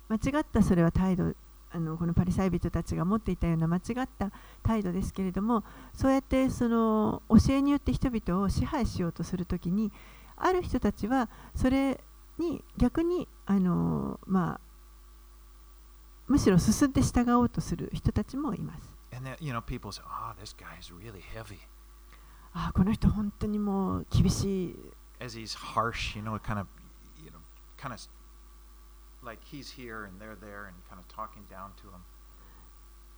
[0.09, 1.35] 間違ったそれは態度
[1.71, 4.31] あのこのパリサイ人たちが持っていたような間違った
[4.63, 9.91] 態度ですけれどもそうやってその教えによって人々を支配しようとするときに
[10.37, 12.01] ある人たちはそれ
[12.39, 14.61] に逆にあの、まあ、
[16.27, 18.95] むしろ進んで従おうとする人たちもいます。
[19.13, 19.63] That, you know,
[19.93, 20.35] say, oh,
[20.99, 21.23] really
[22.53, 24.77] あこの人本当にもう厳しい
[25.21, 26.67] As he's harsh, you know, kind of,
[27.25, 27.39] you know,
[27.79, 28.01] kind of
[29.25, 32.01] like he's here and they're there and kind of talking down to him.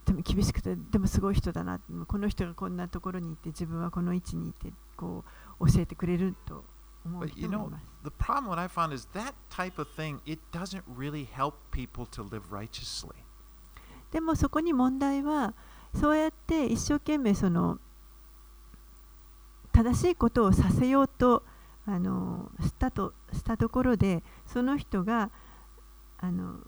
[0.05, 5.25] でも厳しくてでもすごい人だなこの人がこんなところにいて自分はこの位置にいてこ
[5.59, 6.65] う教えてくれると
[7.07, 7.87] 思う But you 人もい know, ます。
[8.05, 12.23] the problem what I found is that type of thing, it doesn't really help people to
[12.23, 13.15] live righteously.
[14.13, 15.55] でもそこに問題は
[15.95, 17.79] そうやって一生懸命その
[19.73, 21.43] 正しいことをさせようと
[21.87, 25.31] あのしたとしたところでその人が
[26.19, 26.61] あの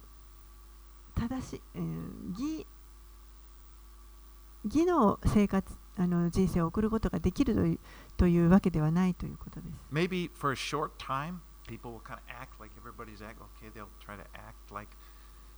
[1.15, 2.67] 正しい、えー義
[4.65, 7.79] 義の生活あの人生を送ることができるという
[8.17, 9.73] というわけではないということです。
[9.91, 13.37] Maybe for a short time, people will kind of act like everybody's act.
[13.59, 14.89] Okay, they'll try to act like,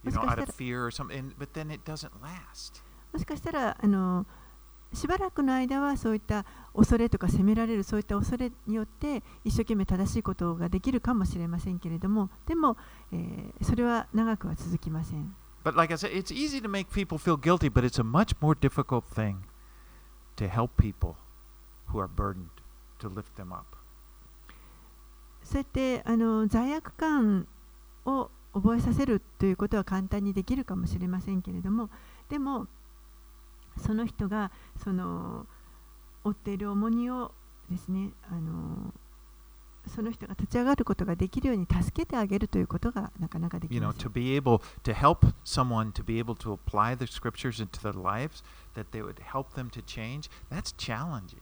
[0.03, 1.33] you know, out of fear or something.
[1.37, 2.83] But then it doesn't last.
[3.13, 4.25] もしかしたらあの
[4.93, 12.77] しばらくの間はそういった恐れとか責められるそういった恐れによって一生懸命正しいことができるかもしれませんけれどもでも、
[13.11, 18.33] えーそれは長くは続きません But like I said, it's easy to make people feel guilty, but it's a much
[18.41, 19.37] more difficult thing
[20.37, 21.15] to help people
[21.91, 22.49] who are burdened
[22.99, 23.65] to lift them up.
[25.43, 27.47] そうやってあの罪悪感
[28.05, 31.89] を覚えさせるということは簡単にできるかもしれませんけれども
[32.29, 32.67] でも
[33.77, 34.51] その人が
[34.83, 35.47] その
[36.23, 37.31] 負っている重荷を
[37.69, 38.93] ですねあの
[39.87, 44.13] その人が立ち上がることができるように助けてあげるということがなかなかでき You ま know, せ to ん。
[44.13, 48.43] be able to help someone to be able to apply the scriptures into their lives,
[48.73, 51.41] that they would help them to change, that's challenging.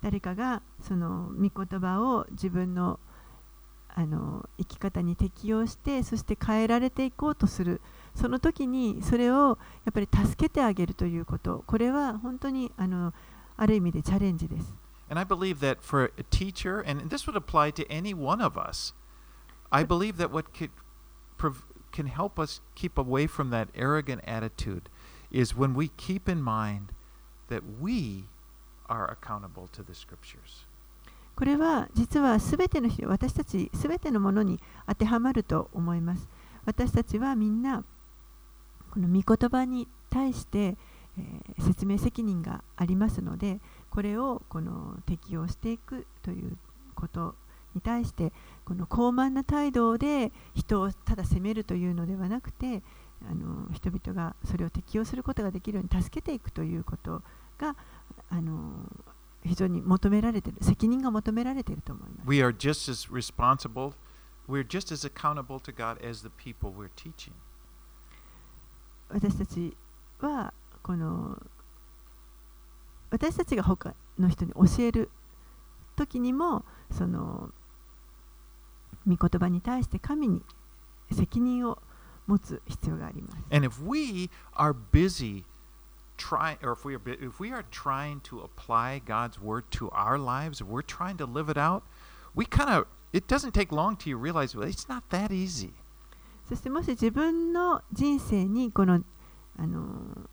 [0.00, 3.00] 誰かがその御言葉を自分の
[3.94, 7.80] あの生き方に適用してそして変えられていこうとする
[8.14, 13.12] その時にそれをやっぱり助けてあげるということこれは本当にあの
[13.56, 14.72] ある意味でチャレンジです。
[15.10, 18.94] And I believe that for a teacher, and this would apply to any one of us,
[19.70, 20.70] I believe that what could,
[21.90, 24.90] can help us keep away from that arrogant attitude
[25.30, 26.88] is when we keep in mind
[27.48, 28.24] that we
[28.88, 30.66] are accountable to the scriptures.
[31.36, 34.58] これは実はすべての人私たちすべてのものに
[34.88, 36.28] 当てはまると思います。
[36.64, 37.84] 私たちはみんな
[38.90, 43.60] この御言葉に対して、えー説明責任がありますので
[43.90, 46.56] これをこの適用していくという
[46.94, 47.34] こと
[47.74, 48.32] に対して
[48.64, 52.82] この高慢な態度で人をただ責めるというのではなくて
[53.26, 57.22] あの人々がそれを適用することができるように助けていくということ
[57.58, 57.76] が
[58.30, 58.72] あの
[59.44, 62.28] 非常に求められている責任が求められていると思います。
[62.28, 63.92] We are just as responsible,
[64.48, 67.32] we're just as accountable to God as the people we're teaching.
[69.08, 69.76] 私たち
[70.20, 70.52] は
[70.82, 71.42] この
[73.10, 75.10] 私たちが他の人に教える
[75.96, 77.50] 時にもその
[79.06, 80.42] 御言葉に対して神に
[81.10, 81.78] 責任を
[82.28, 83.36] 持つ必要があります。
[83.50, 85.44] And if we are busy
[86.16, 90.18] trying, or if we are, if we are trying to apply God's word to our
[90.18, 91.82] lives, we're trying to live it out,
[92.36, 95.72] we kind of, it doesn't take long till you realize well, it's not that easy.
[96.48, 99.02] そしてもし自分の人生にこの
[99.58, 100.28] あの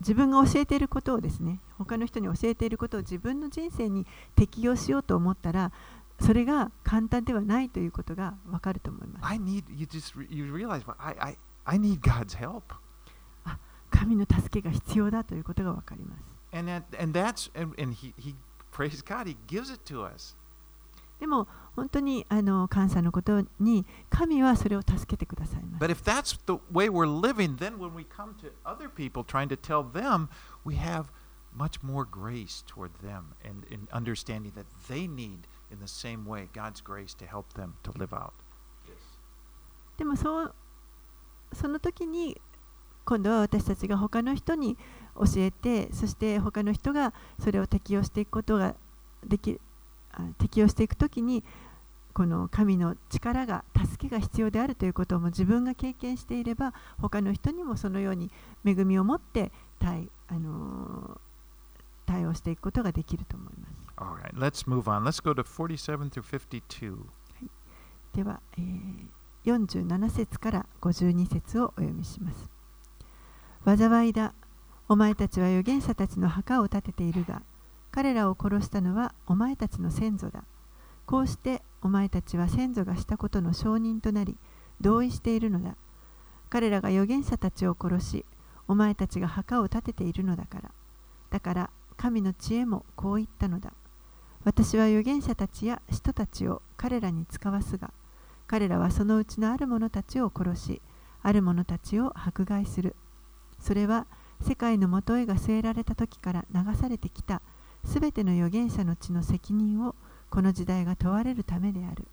[0.00, 5.72] 自分が教えていることをですね他の人に教えていることを自分の人生に適用しようと思ったら
[6.20, 9.26] それが簡単ではないということがわかると思います。
[9.26, 12.62] I need, you just, you realize, I, I, I need God's help.
[13.90, 16.22] 神の助けが必要だということがわかります。
[16.52, 18.34] And that, and that's and, and he, he
[18.72, 20.36] praise God, he gives it to us.
[21.20, 21.46] でも
[21.76, 25.84] 本当にあの感謝のことに神はそれを助けてくださいます。
[25.84, 29.56] But if that's the way we're living, then when we come to other people trying to
[29.56, 30.28] tell them,
[30.64, 31.04] we have
[31.56, 36.48] much more grace toward them and in understanding that they need in the same way
[36.52, 38.32] God's grace to help them to live out.
[39.96, 40.54] でもそう
[41.52, 42.40] その時に
[43.04, 44.76] 今度は私たちが他の人に
[45.16, 48.74] 教えてそして他の人がそれを適用していくことが
[49.24, 49.60] でき
[50.12, 51.44] あ適用していく時に
[52.12, 58.30] この神の力が助けが必要であるということをも自分が経験していれば他の人にもそのように
[58.64, 61.23] 恵みを持って対,、あのー
[62.06, 63.74] 対応していくことができると思います。
[63.96, 65.02] Right, let's move on.
[65.02, 66.98] Let's go to 47 through 52.
[68.12, 72.50] では、えー47節から52節をお読みします。
[73.64, 74.34] 災いだ、
[74.88, 77.42] お前たちは預言者たちの墓を建てているが、
[77.90, 80.44] 彼らを殺したのはお前たちの先祖だ。
[81.06, 84.38] こうしてお前たちは先祖がしたことの証人となり、
[84.80, 85.76] 同意しているのだ。
[86.48, 88.24] 彼らが預言者たちを殺し、
[88.66, 90.70] お前たちが墓を建てているのだから。
[91.30, 93.72] だから神の知恵もこう言ったのだ。
[94.44, 97.92] 私は預言者たちや人たちを彼らに使わすが、
[98.46, 100.82] 彼らはそのうちのある者たちを殺し、
[101.22, 102.94] ある者たちを迫害する。
[103.58, 104.06] それは
[104.42, 107.40] 世界の元へが据えられた時から流されてきた
[107.84, 109.94] すべての預言者の血の責任を
[110.28, 112.06] この時代が問われるためである。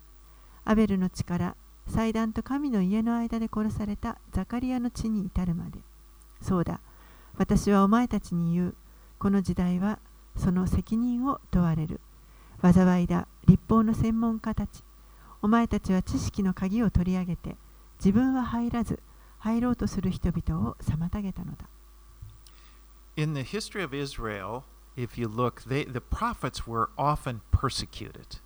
[0.64, 1.56] アベルの血から
[1.88, 5.80] 祭壇と神の家の間で殺されたザカリアの血に至るまで。
[6.40, 6.80] そうだ、
[7.36, 8.74] 私はお前たちに言う。
[9.22, 10.00] この時代は
[10.36, 12.00] その責任を問われる。
[12.60, 14.82] 災いだ、立法の専門家たち。
[15.42, 17.54] お前たちは知識の鍵を取り上げて、
[18.00, 18.98] 自分は入らず、
[19.38, 21.68] 入ろうとする人々を妨げたのだ。
[23.14, 24.64] In the history of Israel,
[24.96, 28.40] if you look, they, the prophets were often persecuted.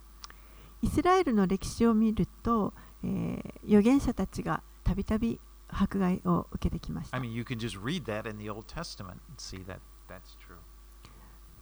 [0.82, 7.22] イスラエルの歴史を見ると、えー預言者たちがたびたび迫害を受けてきました I。
[7.22, 10.58] mean, you can just read that in the Old Testament and see that that's true.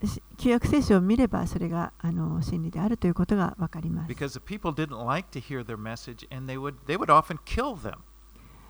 [0.07, 4.12] し旧約聖書を見ればそれがあの真理であるということがわかります。
[4.12, 7.76] Because the people didn't like to hear their message and they would they would often kill
[7.76, 7.98] them.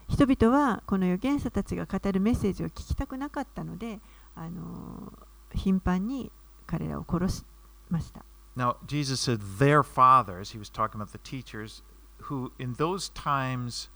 [0.08, 4.00] 人々はこの預言者たちが語るメッセージを聞きたくなかったので、
[4.34, 5.12] あの
[5.54, 6.30] 頻繁に
[6.66, 7.44] 彼らを殺し
[7.88, 8.24] ました。
[8.56, 11.82] Now, Jesus said their fathers, he was talking about the teachers,
[12.28, 13.88] who in those times,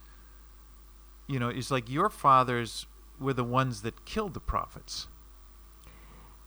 [1.28, 2.88] you know, it's like your fathers
[3.20, 5.08] were the ones that killed the prophets.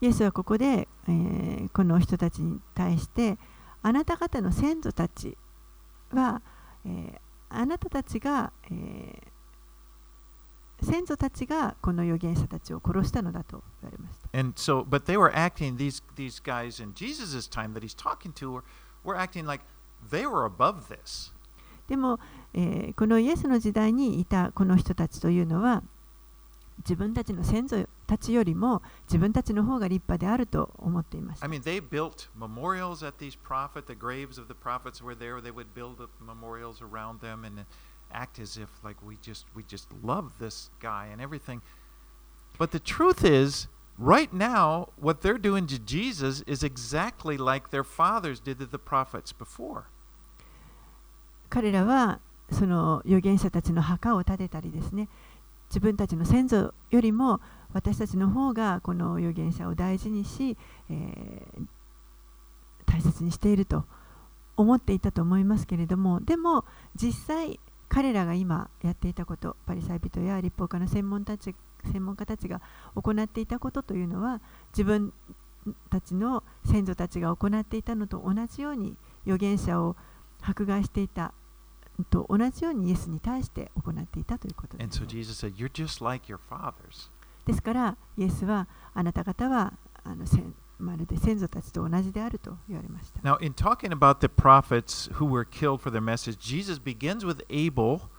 [0.01, 3.37] イエスはここで、え、この人たちに対して
[3.83, 5.37] あなた方の先祖たち
[6.11, 6.41] は、
[6.83, 9.27] え、あなたたちが、え、
[10.81, 14.29] 先祖たちがこの預言者たちを殺したのだと言われました。
[21.87, 25.83] でも、この人、え、このイエスの時代にいたこの人たちというのは、
[26.79, 31.49] 自分たちの先祖たちよりも自分たちの方が立派であると思っていました I。
[31.49, 35.39] mean, they built memorials at these prophets, the graves of the prophets were there.
[35.39, 37.65] They would build up memorials around them and
[38.11, 41.61] act as if like we just we just love this guy and everything.
[42.57, 47.85] But the truth is, right now, what they're doing to Jesus is exactly like their
[47.85, 49.85] fathers did to the prophets before.
[51.49, 52.19] 彼らは
[52.51, 55.07] その預言者たちの墓を建てたりですね
[55.69, 57.39] 自分たちの先祖よりも
[57.73, 60.57] 私たちの方がこの預言者を大事にし、
[60.89, 61.67] えー
[62.91, 63.85] 大切にしていると
[64.57, 66.65] 思っていたと思いますけれどもでも
[66.95, 71.55] 実際彼らが今やっていたことパリサイ人や立法家の専門たち
[71.91, 72.61] 専門家たちが
[72.95, 74.41] 行っていたことというのは
[74.73, 75.13] 自分
[75.89, 78.95] たちの先祖たちが行っていたのと同じように
[79.25, 79.95] 預言者を
[80.41, 81.33] 迫害していた
[82.09, 84.87] と同じようにイエスに対して行っていたということです。
[87.40, 87.46] so。Jesus said, You're just like your fathers.
[87.46, 89.72] ですから、イエスはあなた方は
[90.04, 93.20] あのせんまるで先祖たちと同じであると言われました。
[93.20, 97.42] Now, in talking about the prophets who were killed for their message, Jesus begins with
[97.48, 98.10] Abel,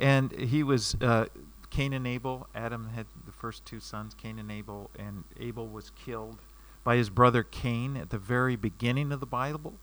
[0.00, 1.26] and he was uh,
[1.70, 2.48] Cain and Abel.
[2.54, 6.38] Adam had the first two sons, Cain and Abel, and Abel was killed
[6.82, 9.74] by his brother Cain at the very beginning of the Bible.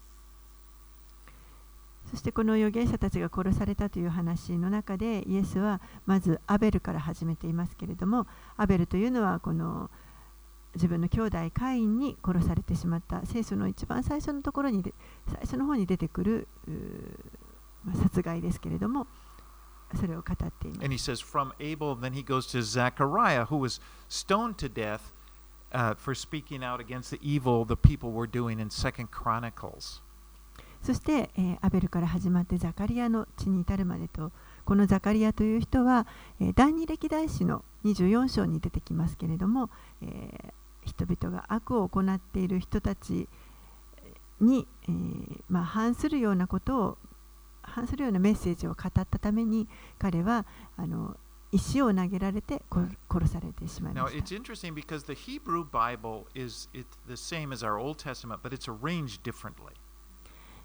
[2.10, 8.26] そしてこの預言者たちが殺されたという話の中でイエスはまずアベルから始めていますけれども
[8.56, 9.90] アベルというのはこの
[10.74, 14.82] 自分の兄弟カインに殺されてしまった聖書の一番最初のところに
[15.26, 16.48] 最初の方に出てくる
[17.84, 19.06] まあ殺害ですけれども
[19.94, 25.12] それを語っています And he says, from Abel, then he goes to Zechariah, who was stoned to death
[25.72, 30.00] uh, for speaking out against the evil the people were doing in Second Chronicles.
[30.82, 34.32] そして、えーアベルから始まってザカリアの地に至るまでと
[34.64, 36.06] このザカリアという人は、
[36.40, 39.70] えー第二歴代史の24章に出てきますけれども、
[40.02, 40.52] えー
[40.84, 43.28] 人々が悪を行っている人たち
[44.40, 46.98] に、えーまあ、反するようなことを
[47.62, 49.68] 反するようなメッセージを語ったために
[49.98, 50.44] 彼は
[50.76, 51.16] あの
[51.52, 52.62] 石を投げられて
[53.08, 54.34] 殺されてしまい Now it's。
[54.34, 59.22] interesting because the Hebrew Bible is it, the same as our Old Testament, but it's arranged
[59.22, 59.74] differently.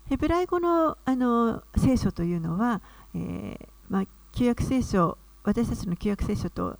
[0.09, 2.81] ヘブライ語のあの聖書というのは、
[3.13, 6.77] えーまあ、旧約聖書私たちの旧約聖書と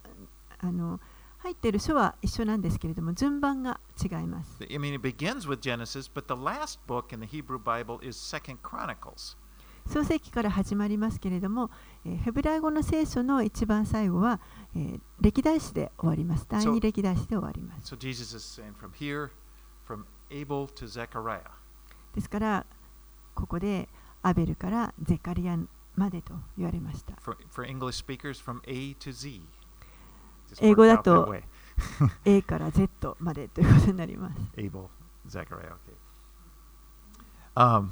[0.60, 1.00] あの
[1.40, 4.58] 入っている書は一緒なんですけれども順番が違います。
[4.62, 8.58] I mean, it begins with Genesis, but the last book in the Hebrew Bible is Second
[8.64, 9.38] Chronicles.
[9.88, 11.70] 創世記から始まりますけれども、
[12.06, 14.40] えーヘブライ語の聖書の一番最後は、
[14.76, 16.46] えー歴代史で終わります。
[16.50, 17.94] 第二歴代史で終わります。
[17.94, 19.30] So Jesus is saying from here,
[19.88, 21.42] from Abel to Zechariah.
[22.16, 22.66] ですから、
[23.38, 23.88] ここで
[24.24, 25.60] アベルからゼカリア
[25.96, 27.14] までと言われました。
[27.22, 29.42] For, for English speakers, from A to Z.
[30.60, 31.32] 英語だと.
[32.26, 34.42] A から Z までということになります。
[34.58, 34.88] Abel,
[35.28, 35.76] Zechariah.
[35.76, 35.94] Okay.
[37.56, 37.92] Um,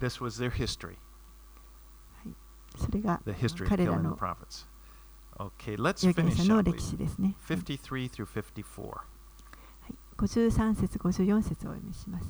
[0.00, 0.96] this was their history,
[2.76, 3.20] それが
[3.68, 4.16] 彼らの.
[4.16, 7.36] Okay, let's finish 者の.歴史ですね。
[7.46, 8.88] 53 through 54.
[8.88, 9.04] は
[9.88, 12.26] い、53節54節をお読みします。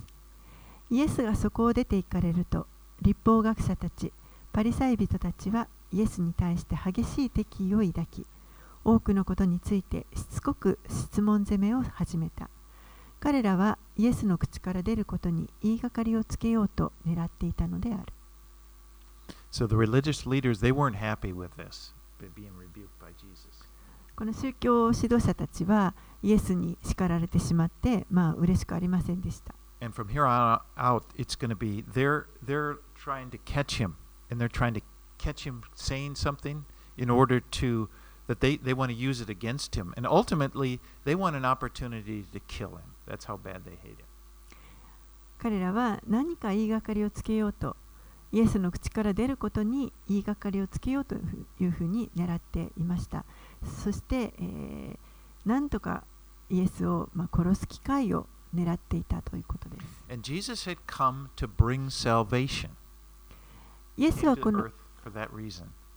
[0.90, 2.66] イエスがそこを出て行かれると、
[3.00, 4.12] 立法学者たち、
[4.52, 8.26] パリサイ人たちはイエスに対して激しい敵意を抱き、
[8.84, 12.50] 多くのことについてしつこく質問攻めを始めた。
[13.20, 18.12] 彼らはイエスの口から出ることに言いがかりをつけようと狙っていたのである。
[19.52, 23.68] So the religious leaders, they weren't happy with this, be- being rebuked by Jesus.
[24.16, 29.54] この宗教指導者たちはイエスに叱られてしまって、まあ嬉しくありませんでした。
[29.81, 33.97] And from here on out, it's going to be they're they're trying to catch him,
[34.29, 34.81] and they're trying to
[35.17, 36.65] catch him saying something
[36.97, 37.89] in order to
[38.27, 42.25] that they they want to use it against him, and ultimately they want an opportunity
[42.31, 42.95] to kill him.
[43.05, 44.07] That's how bad they hate him.
[45.37, 47.75] 彼らは何か言いがかりをつけようと
[48.31, 51.15] イエスの口から出ることに言いがかりをつけようと
[51.59, 53.25] いうふうに狙っていました
[53.83, 54.97] そして、えー
[55.45, 56.03] なんとか
[56.49, 59.86] イエスを、まあ、殺す機会を 狙っていたということです。
[63.96, 64.68] イエスはこの,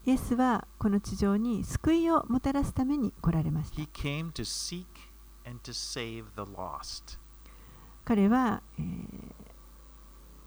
[0.06, 3.76] イエスはこの地上に救いをもたらすために来られました。
[8.06, 8.96] 彼は、えー、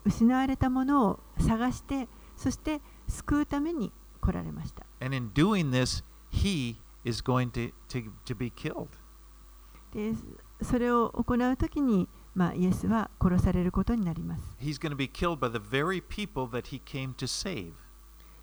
[0.05, 4.85] 失われたものを探して、そして救うために来られました。
[9.93, 10.13] で
[10.63, 14.43] それを行うときに、まあ、イエスは殺されることになります。
[14.61, 17.73] He's going to be killed by the very people that he came to save.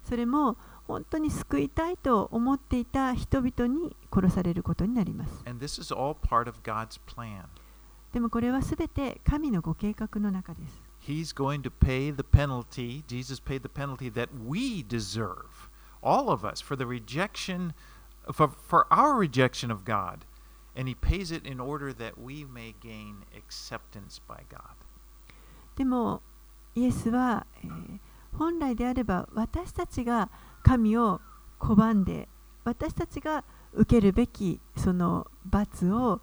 [0.04, 0.58] それも
[0.88, 5.44] 本当に救いたいと思っていた人々に殺されることになります。
[5.46, 7.46] And this is all part of God's plan.
[8.12, 10.82] でもこれはすべて神のご計画の中です。
[11.08, 15.70] He's going to pay the penalty, Jesus paid the penalty that we deserve,
[16.02, 17.74] all of us, for the rejection,
[18.32, 20.26] for, for our rejection of God.
[20.76, 24.62] And he pays it in order that we may gain acceptance by God.
[25.76, 26.22] でも
[26.76, 28.00] イエスは、えー
[28.38, 30.30] 本来であれば私たちが
[30.64, 31.22] 神を
[31.60, 32.28] 拒んで
[32.64, 33.44] 私たちが
[33.74, 36.22] 受けるべきその罰を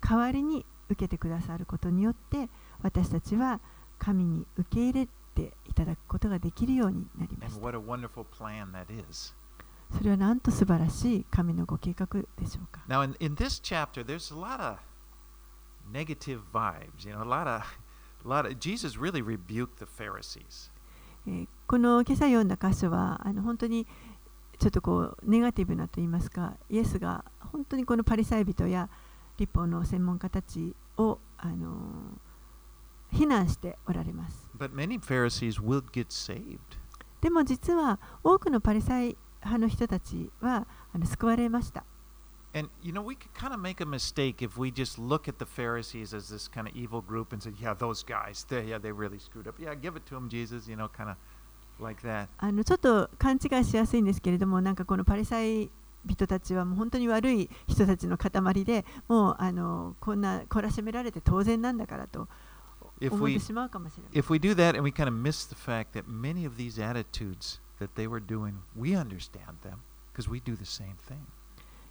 [0.00, 2.48] 代わりに受けてくださることによって
[2.82, 3.60] 私たちは
[3.98, 7.60] 神に受け入れていただくことができるようになりまし And
[9.30, 9.41] た
[9.96, 12.06] それはなんと素晴らしい神のご計画
[12.38, 13.02] でしょうか？Now,
[21.66, 23.86] この今朝読んだ箇所はあの本当に
[24.58, 28.88] ちょっとこうネガティブなと言いますか、イエスが本当にこのパリサイ人や
[29.36, 32.18] 立法の専門家たちをあの
[33.12, 34.48] 非難しておられます。
[37.20, 41.84] でも実は多くのパリサイ人派の人たちはあの救われました
[42.54, 45.38] And you know, we could kind of make a mistake if we just look at
[45.38, 48.78] the Pharisees as this kind of evil group and say, "Yeah, those guys, they, yeah,
[48.78, 49.58] they really screwed up.
[49.58, 51.16] Yeah, give it to them, Jesus." You know, kind of
[51.80, 52.28] like that.
[52.36, 55.70] あのちょっと勘違いしやすいんですけれどもなんかこのパリサイ
[56.04, 62.28] 人たちはもう本当に悪い人たちの塊でもうあのこんな懲らしめられて当然なんだからと
[63.00, 64.12] If 思って we しまうかもしれない。
[64.12, 67.61] if we do that and we kind of miss the fact that many of these attitudes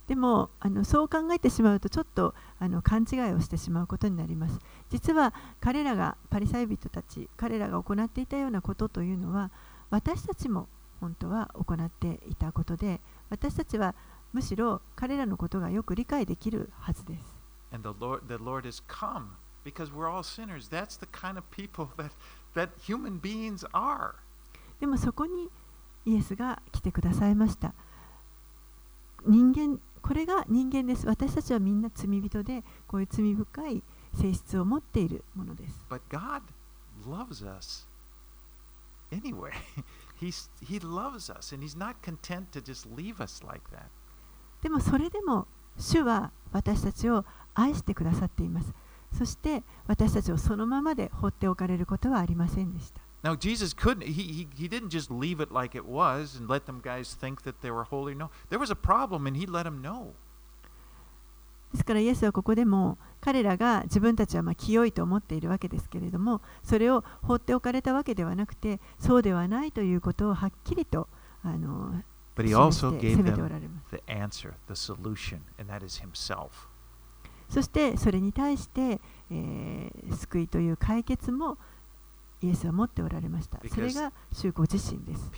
[0.07, 4.59] でもあの、そう考えてしまうと、ちょっとあの勘違いをしてしまうことになります。
[4.89, 9.51] 実は、彼らが、パリサイ人たち、彼らが行っていたようなことというのは、
[9.89, 10.67] 私たちも
[10.99, 13.95] 本当は行っていたことで、私たちは
[14.33, 17.35] むしろ彼らのことがよく理解できるはずです。
[24.79, 25.49] でも、そこに、
[26.05, 27.73] イエスが来てくださいました。
[29.25, 31.07] 人間これが人間です。
[31.07, 33.83] 私たちはみんな罪人でこういう罪深い
[34.13, 35.85] 性質を持っているものです。
[35.89, 36.41] But God
[37.07, 37.87] loves us
[39.11, 39.51] anyway.
[40.19, 43.85] He's, he loves us and He's not content to just leave us like that.
[44.61, 45.47] でもそれでも
[45.77, 48.73] 主は私たちを愛してくださっています。
[49.13, 56.65] そして私たちをそのままで放っておかれることはありませんでした Now, Jesus couldn't, he, he, he didn't just leave it like it was and let
[56.65, 58.15] them guys think that they were holy.
[58.15, 60.13] No, there was a problem and he let them know.
[61.71, 71.07] ですからイエスはここでも彼らが自分たちはまあ清いと思っているわけですけれどもそれを放っておかれたわけではなくてそうではないということをはっきりと
[71.43, 72.03] あの
[72.35, 76.01] But he also て gave 責めてお them られます the answer, the solution, and that is
[76.01, 76.49] himself.
[77.47, 78.99] そしてそれに対して、
[79.29, 81.57] えー救いという解決も
[82.41, 83.59] イエスは持っておられました。
[83.69, 85.29] それが主ご自身です。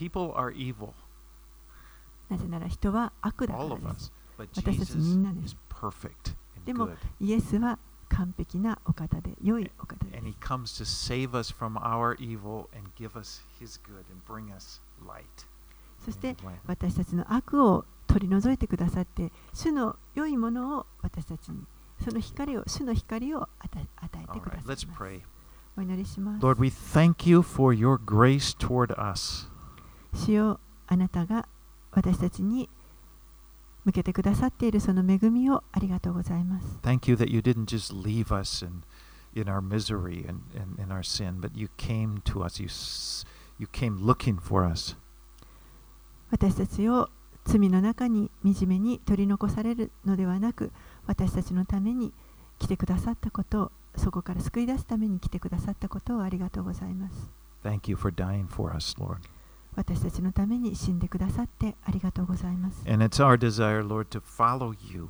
[2.30, 4.12] なぜなら人は悪だからです。
[4.38, 5.56] 私たちみんなです。
[6.66, 6.89] でも
[7.20, 7.78] イエスは
[8.10, 10.24] 完璧なお方で、良いお方です。
[16.06, 16.36] そして
[16.68, 21.66] 私たちの悪を取り除いてくださって、主の良いものを私たちに、
[22.04, 25.32] その光を、主の光を与えてくださいます。
[25.78, 26.45] お祈りします。
[26.45, 29.49] Lord, we thank you for your grace toward us.
[30.13, 31.47] 主よあなたが
[31.91, 32.69] 私たちに
[33.86, 36.80] 向けてくださっているその恵みをありがとうございます。
[36.82, 38.84] Thank you that you didn't just leave us in,
[39.36, 42.61] in our misery and, and in our sin, but you came to us.
[42.61, 42.69] You,
[43.59, 44.95] you came looking for us.
[46.32, 47.09] 私たちを
[47.45, 50.71] 罪の中に惨めに取り残されるのではなく、
[51.05, 52.13] 私たちのために
[52.59, 57.30] 来てくださったことを、そこから救い出すために来てくださったことをありがとうございます。
[57.64, 59.18] Thank you for dying for us, Lord.
[59.76, 62.84] 私たちのために死んでくださってありがとうございます。
[62.88, 65.10] And it's our desire, Lord, to follow you.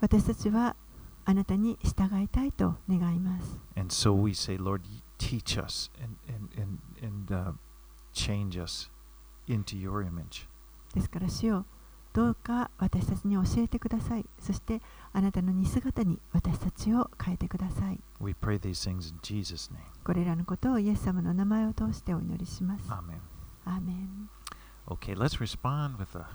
[0.00, 0.76] 私たちは
[1.24, 3.58] あなたに従いたいと願います。
[3.76, 4.82] And so we say, Lord,
[5.18, 7.52] teach us and, and, and, and uh,
[8.12, 8.90] change us
[9.48, 10.46] into your image.
[10.94, 11.66] ですから主よ
[12.12, 14.26] どうか私たちに教えてください。
[14.38, 14.82] そして
[15.12, 18.00] あなたの似姿に私たちを変えてください。
[18.20, 19.78] We pray these things in Jesus' name.
[20.04, 22.88] これらのことをイエス様の名前を通してお祈りします。
[22.90, 23.18] Amen.
[23.64, 24.28] アーメン
[24.86, 26.26] Okay, let's respond with a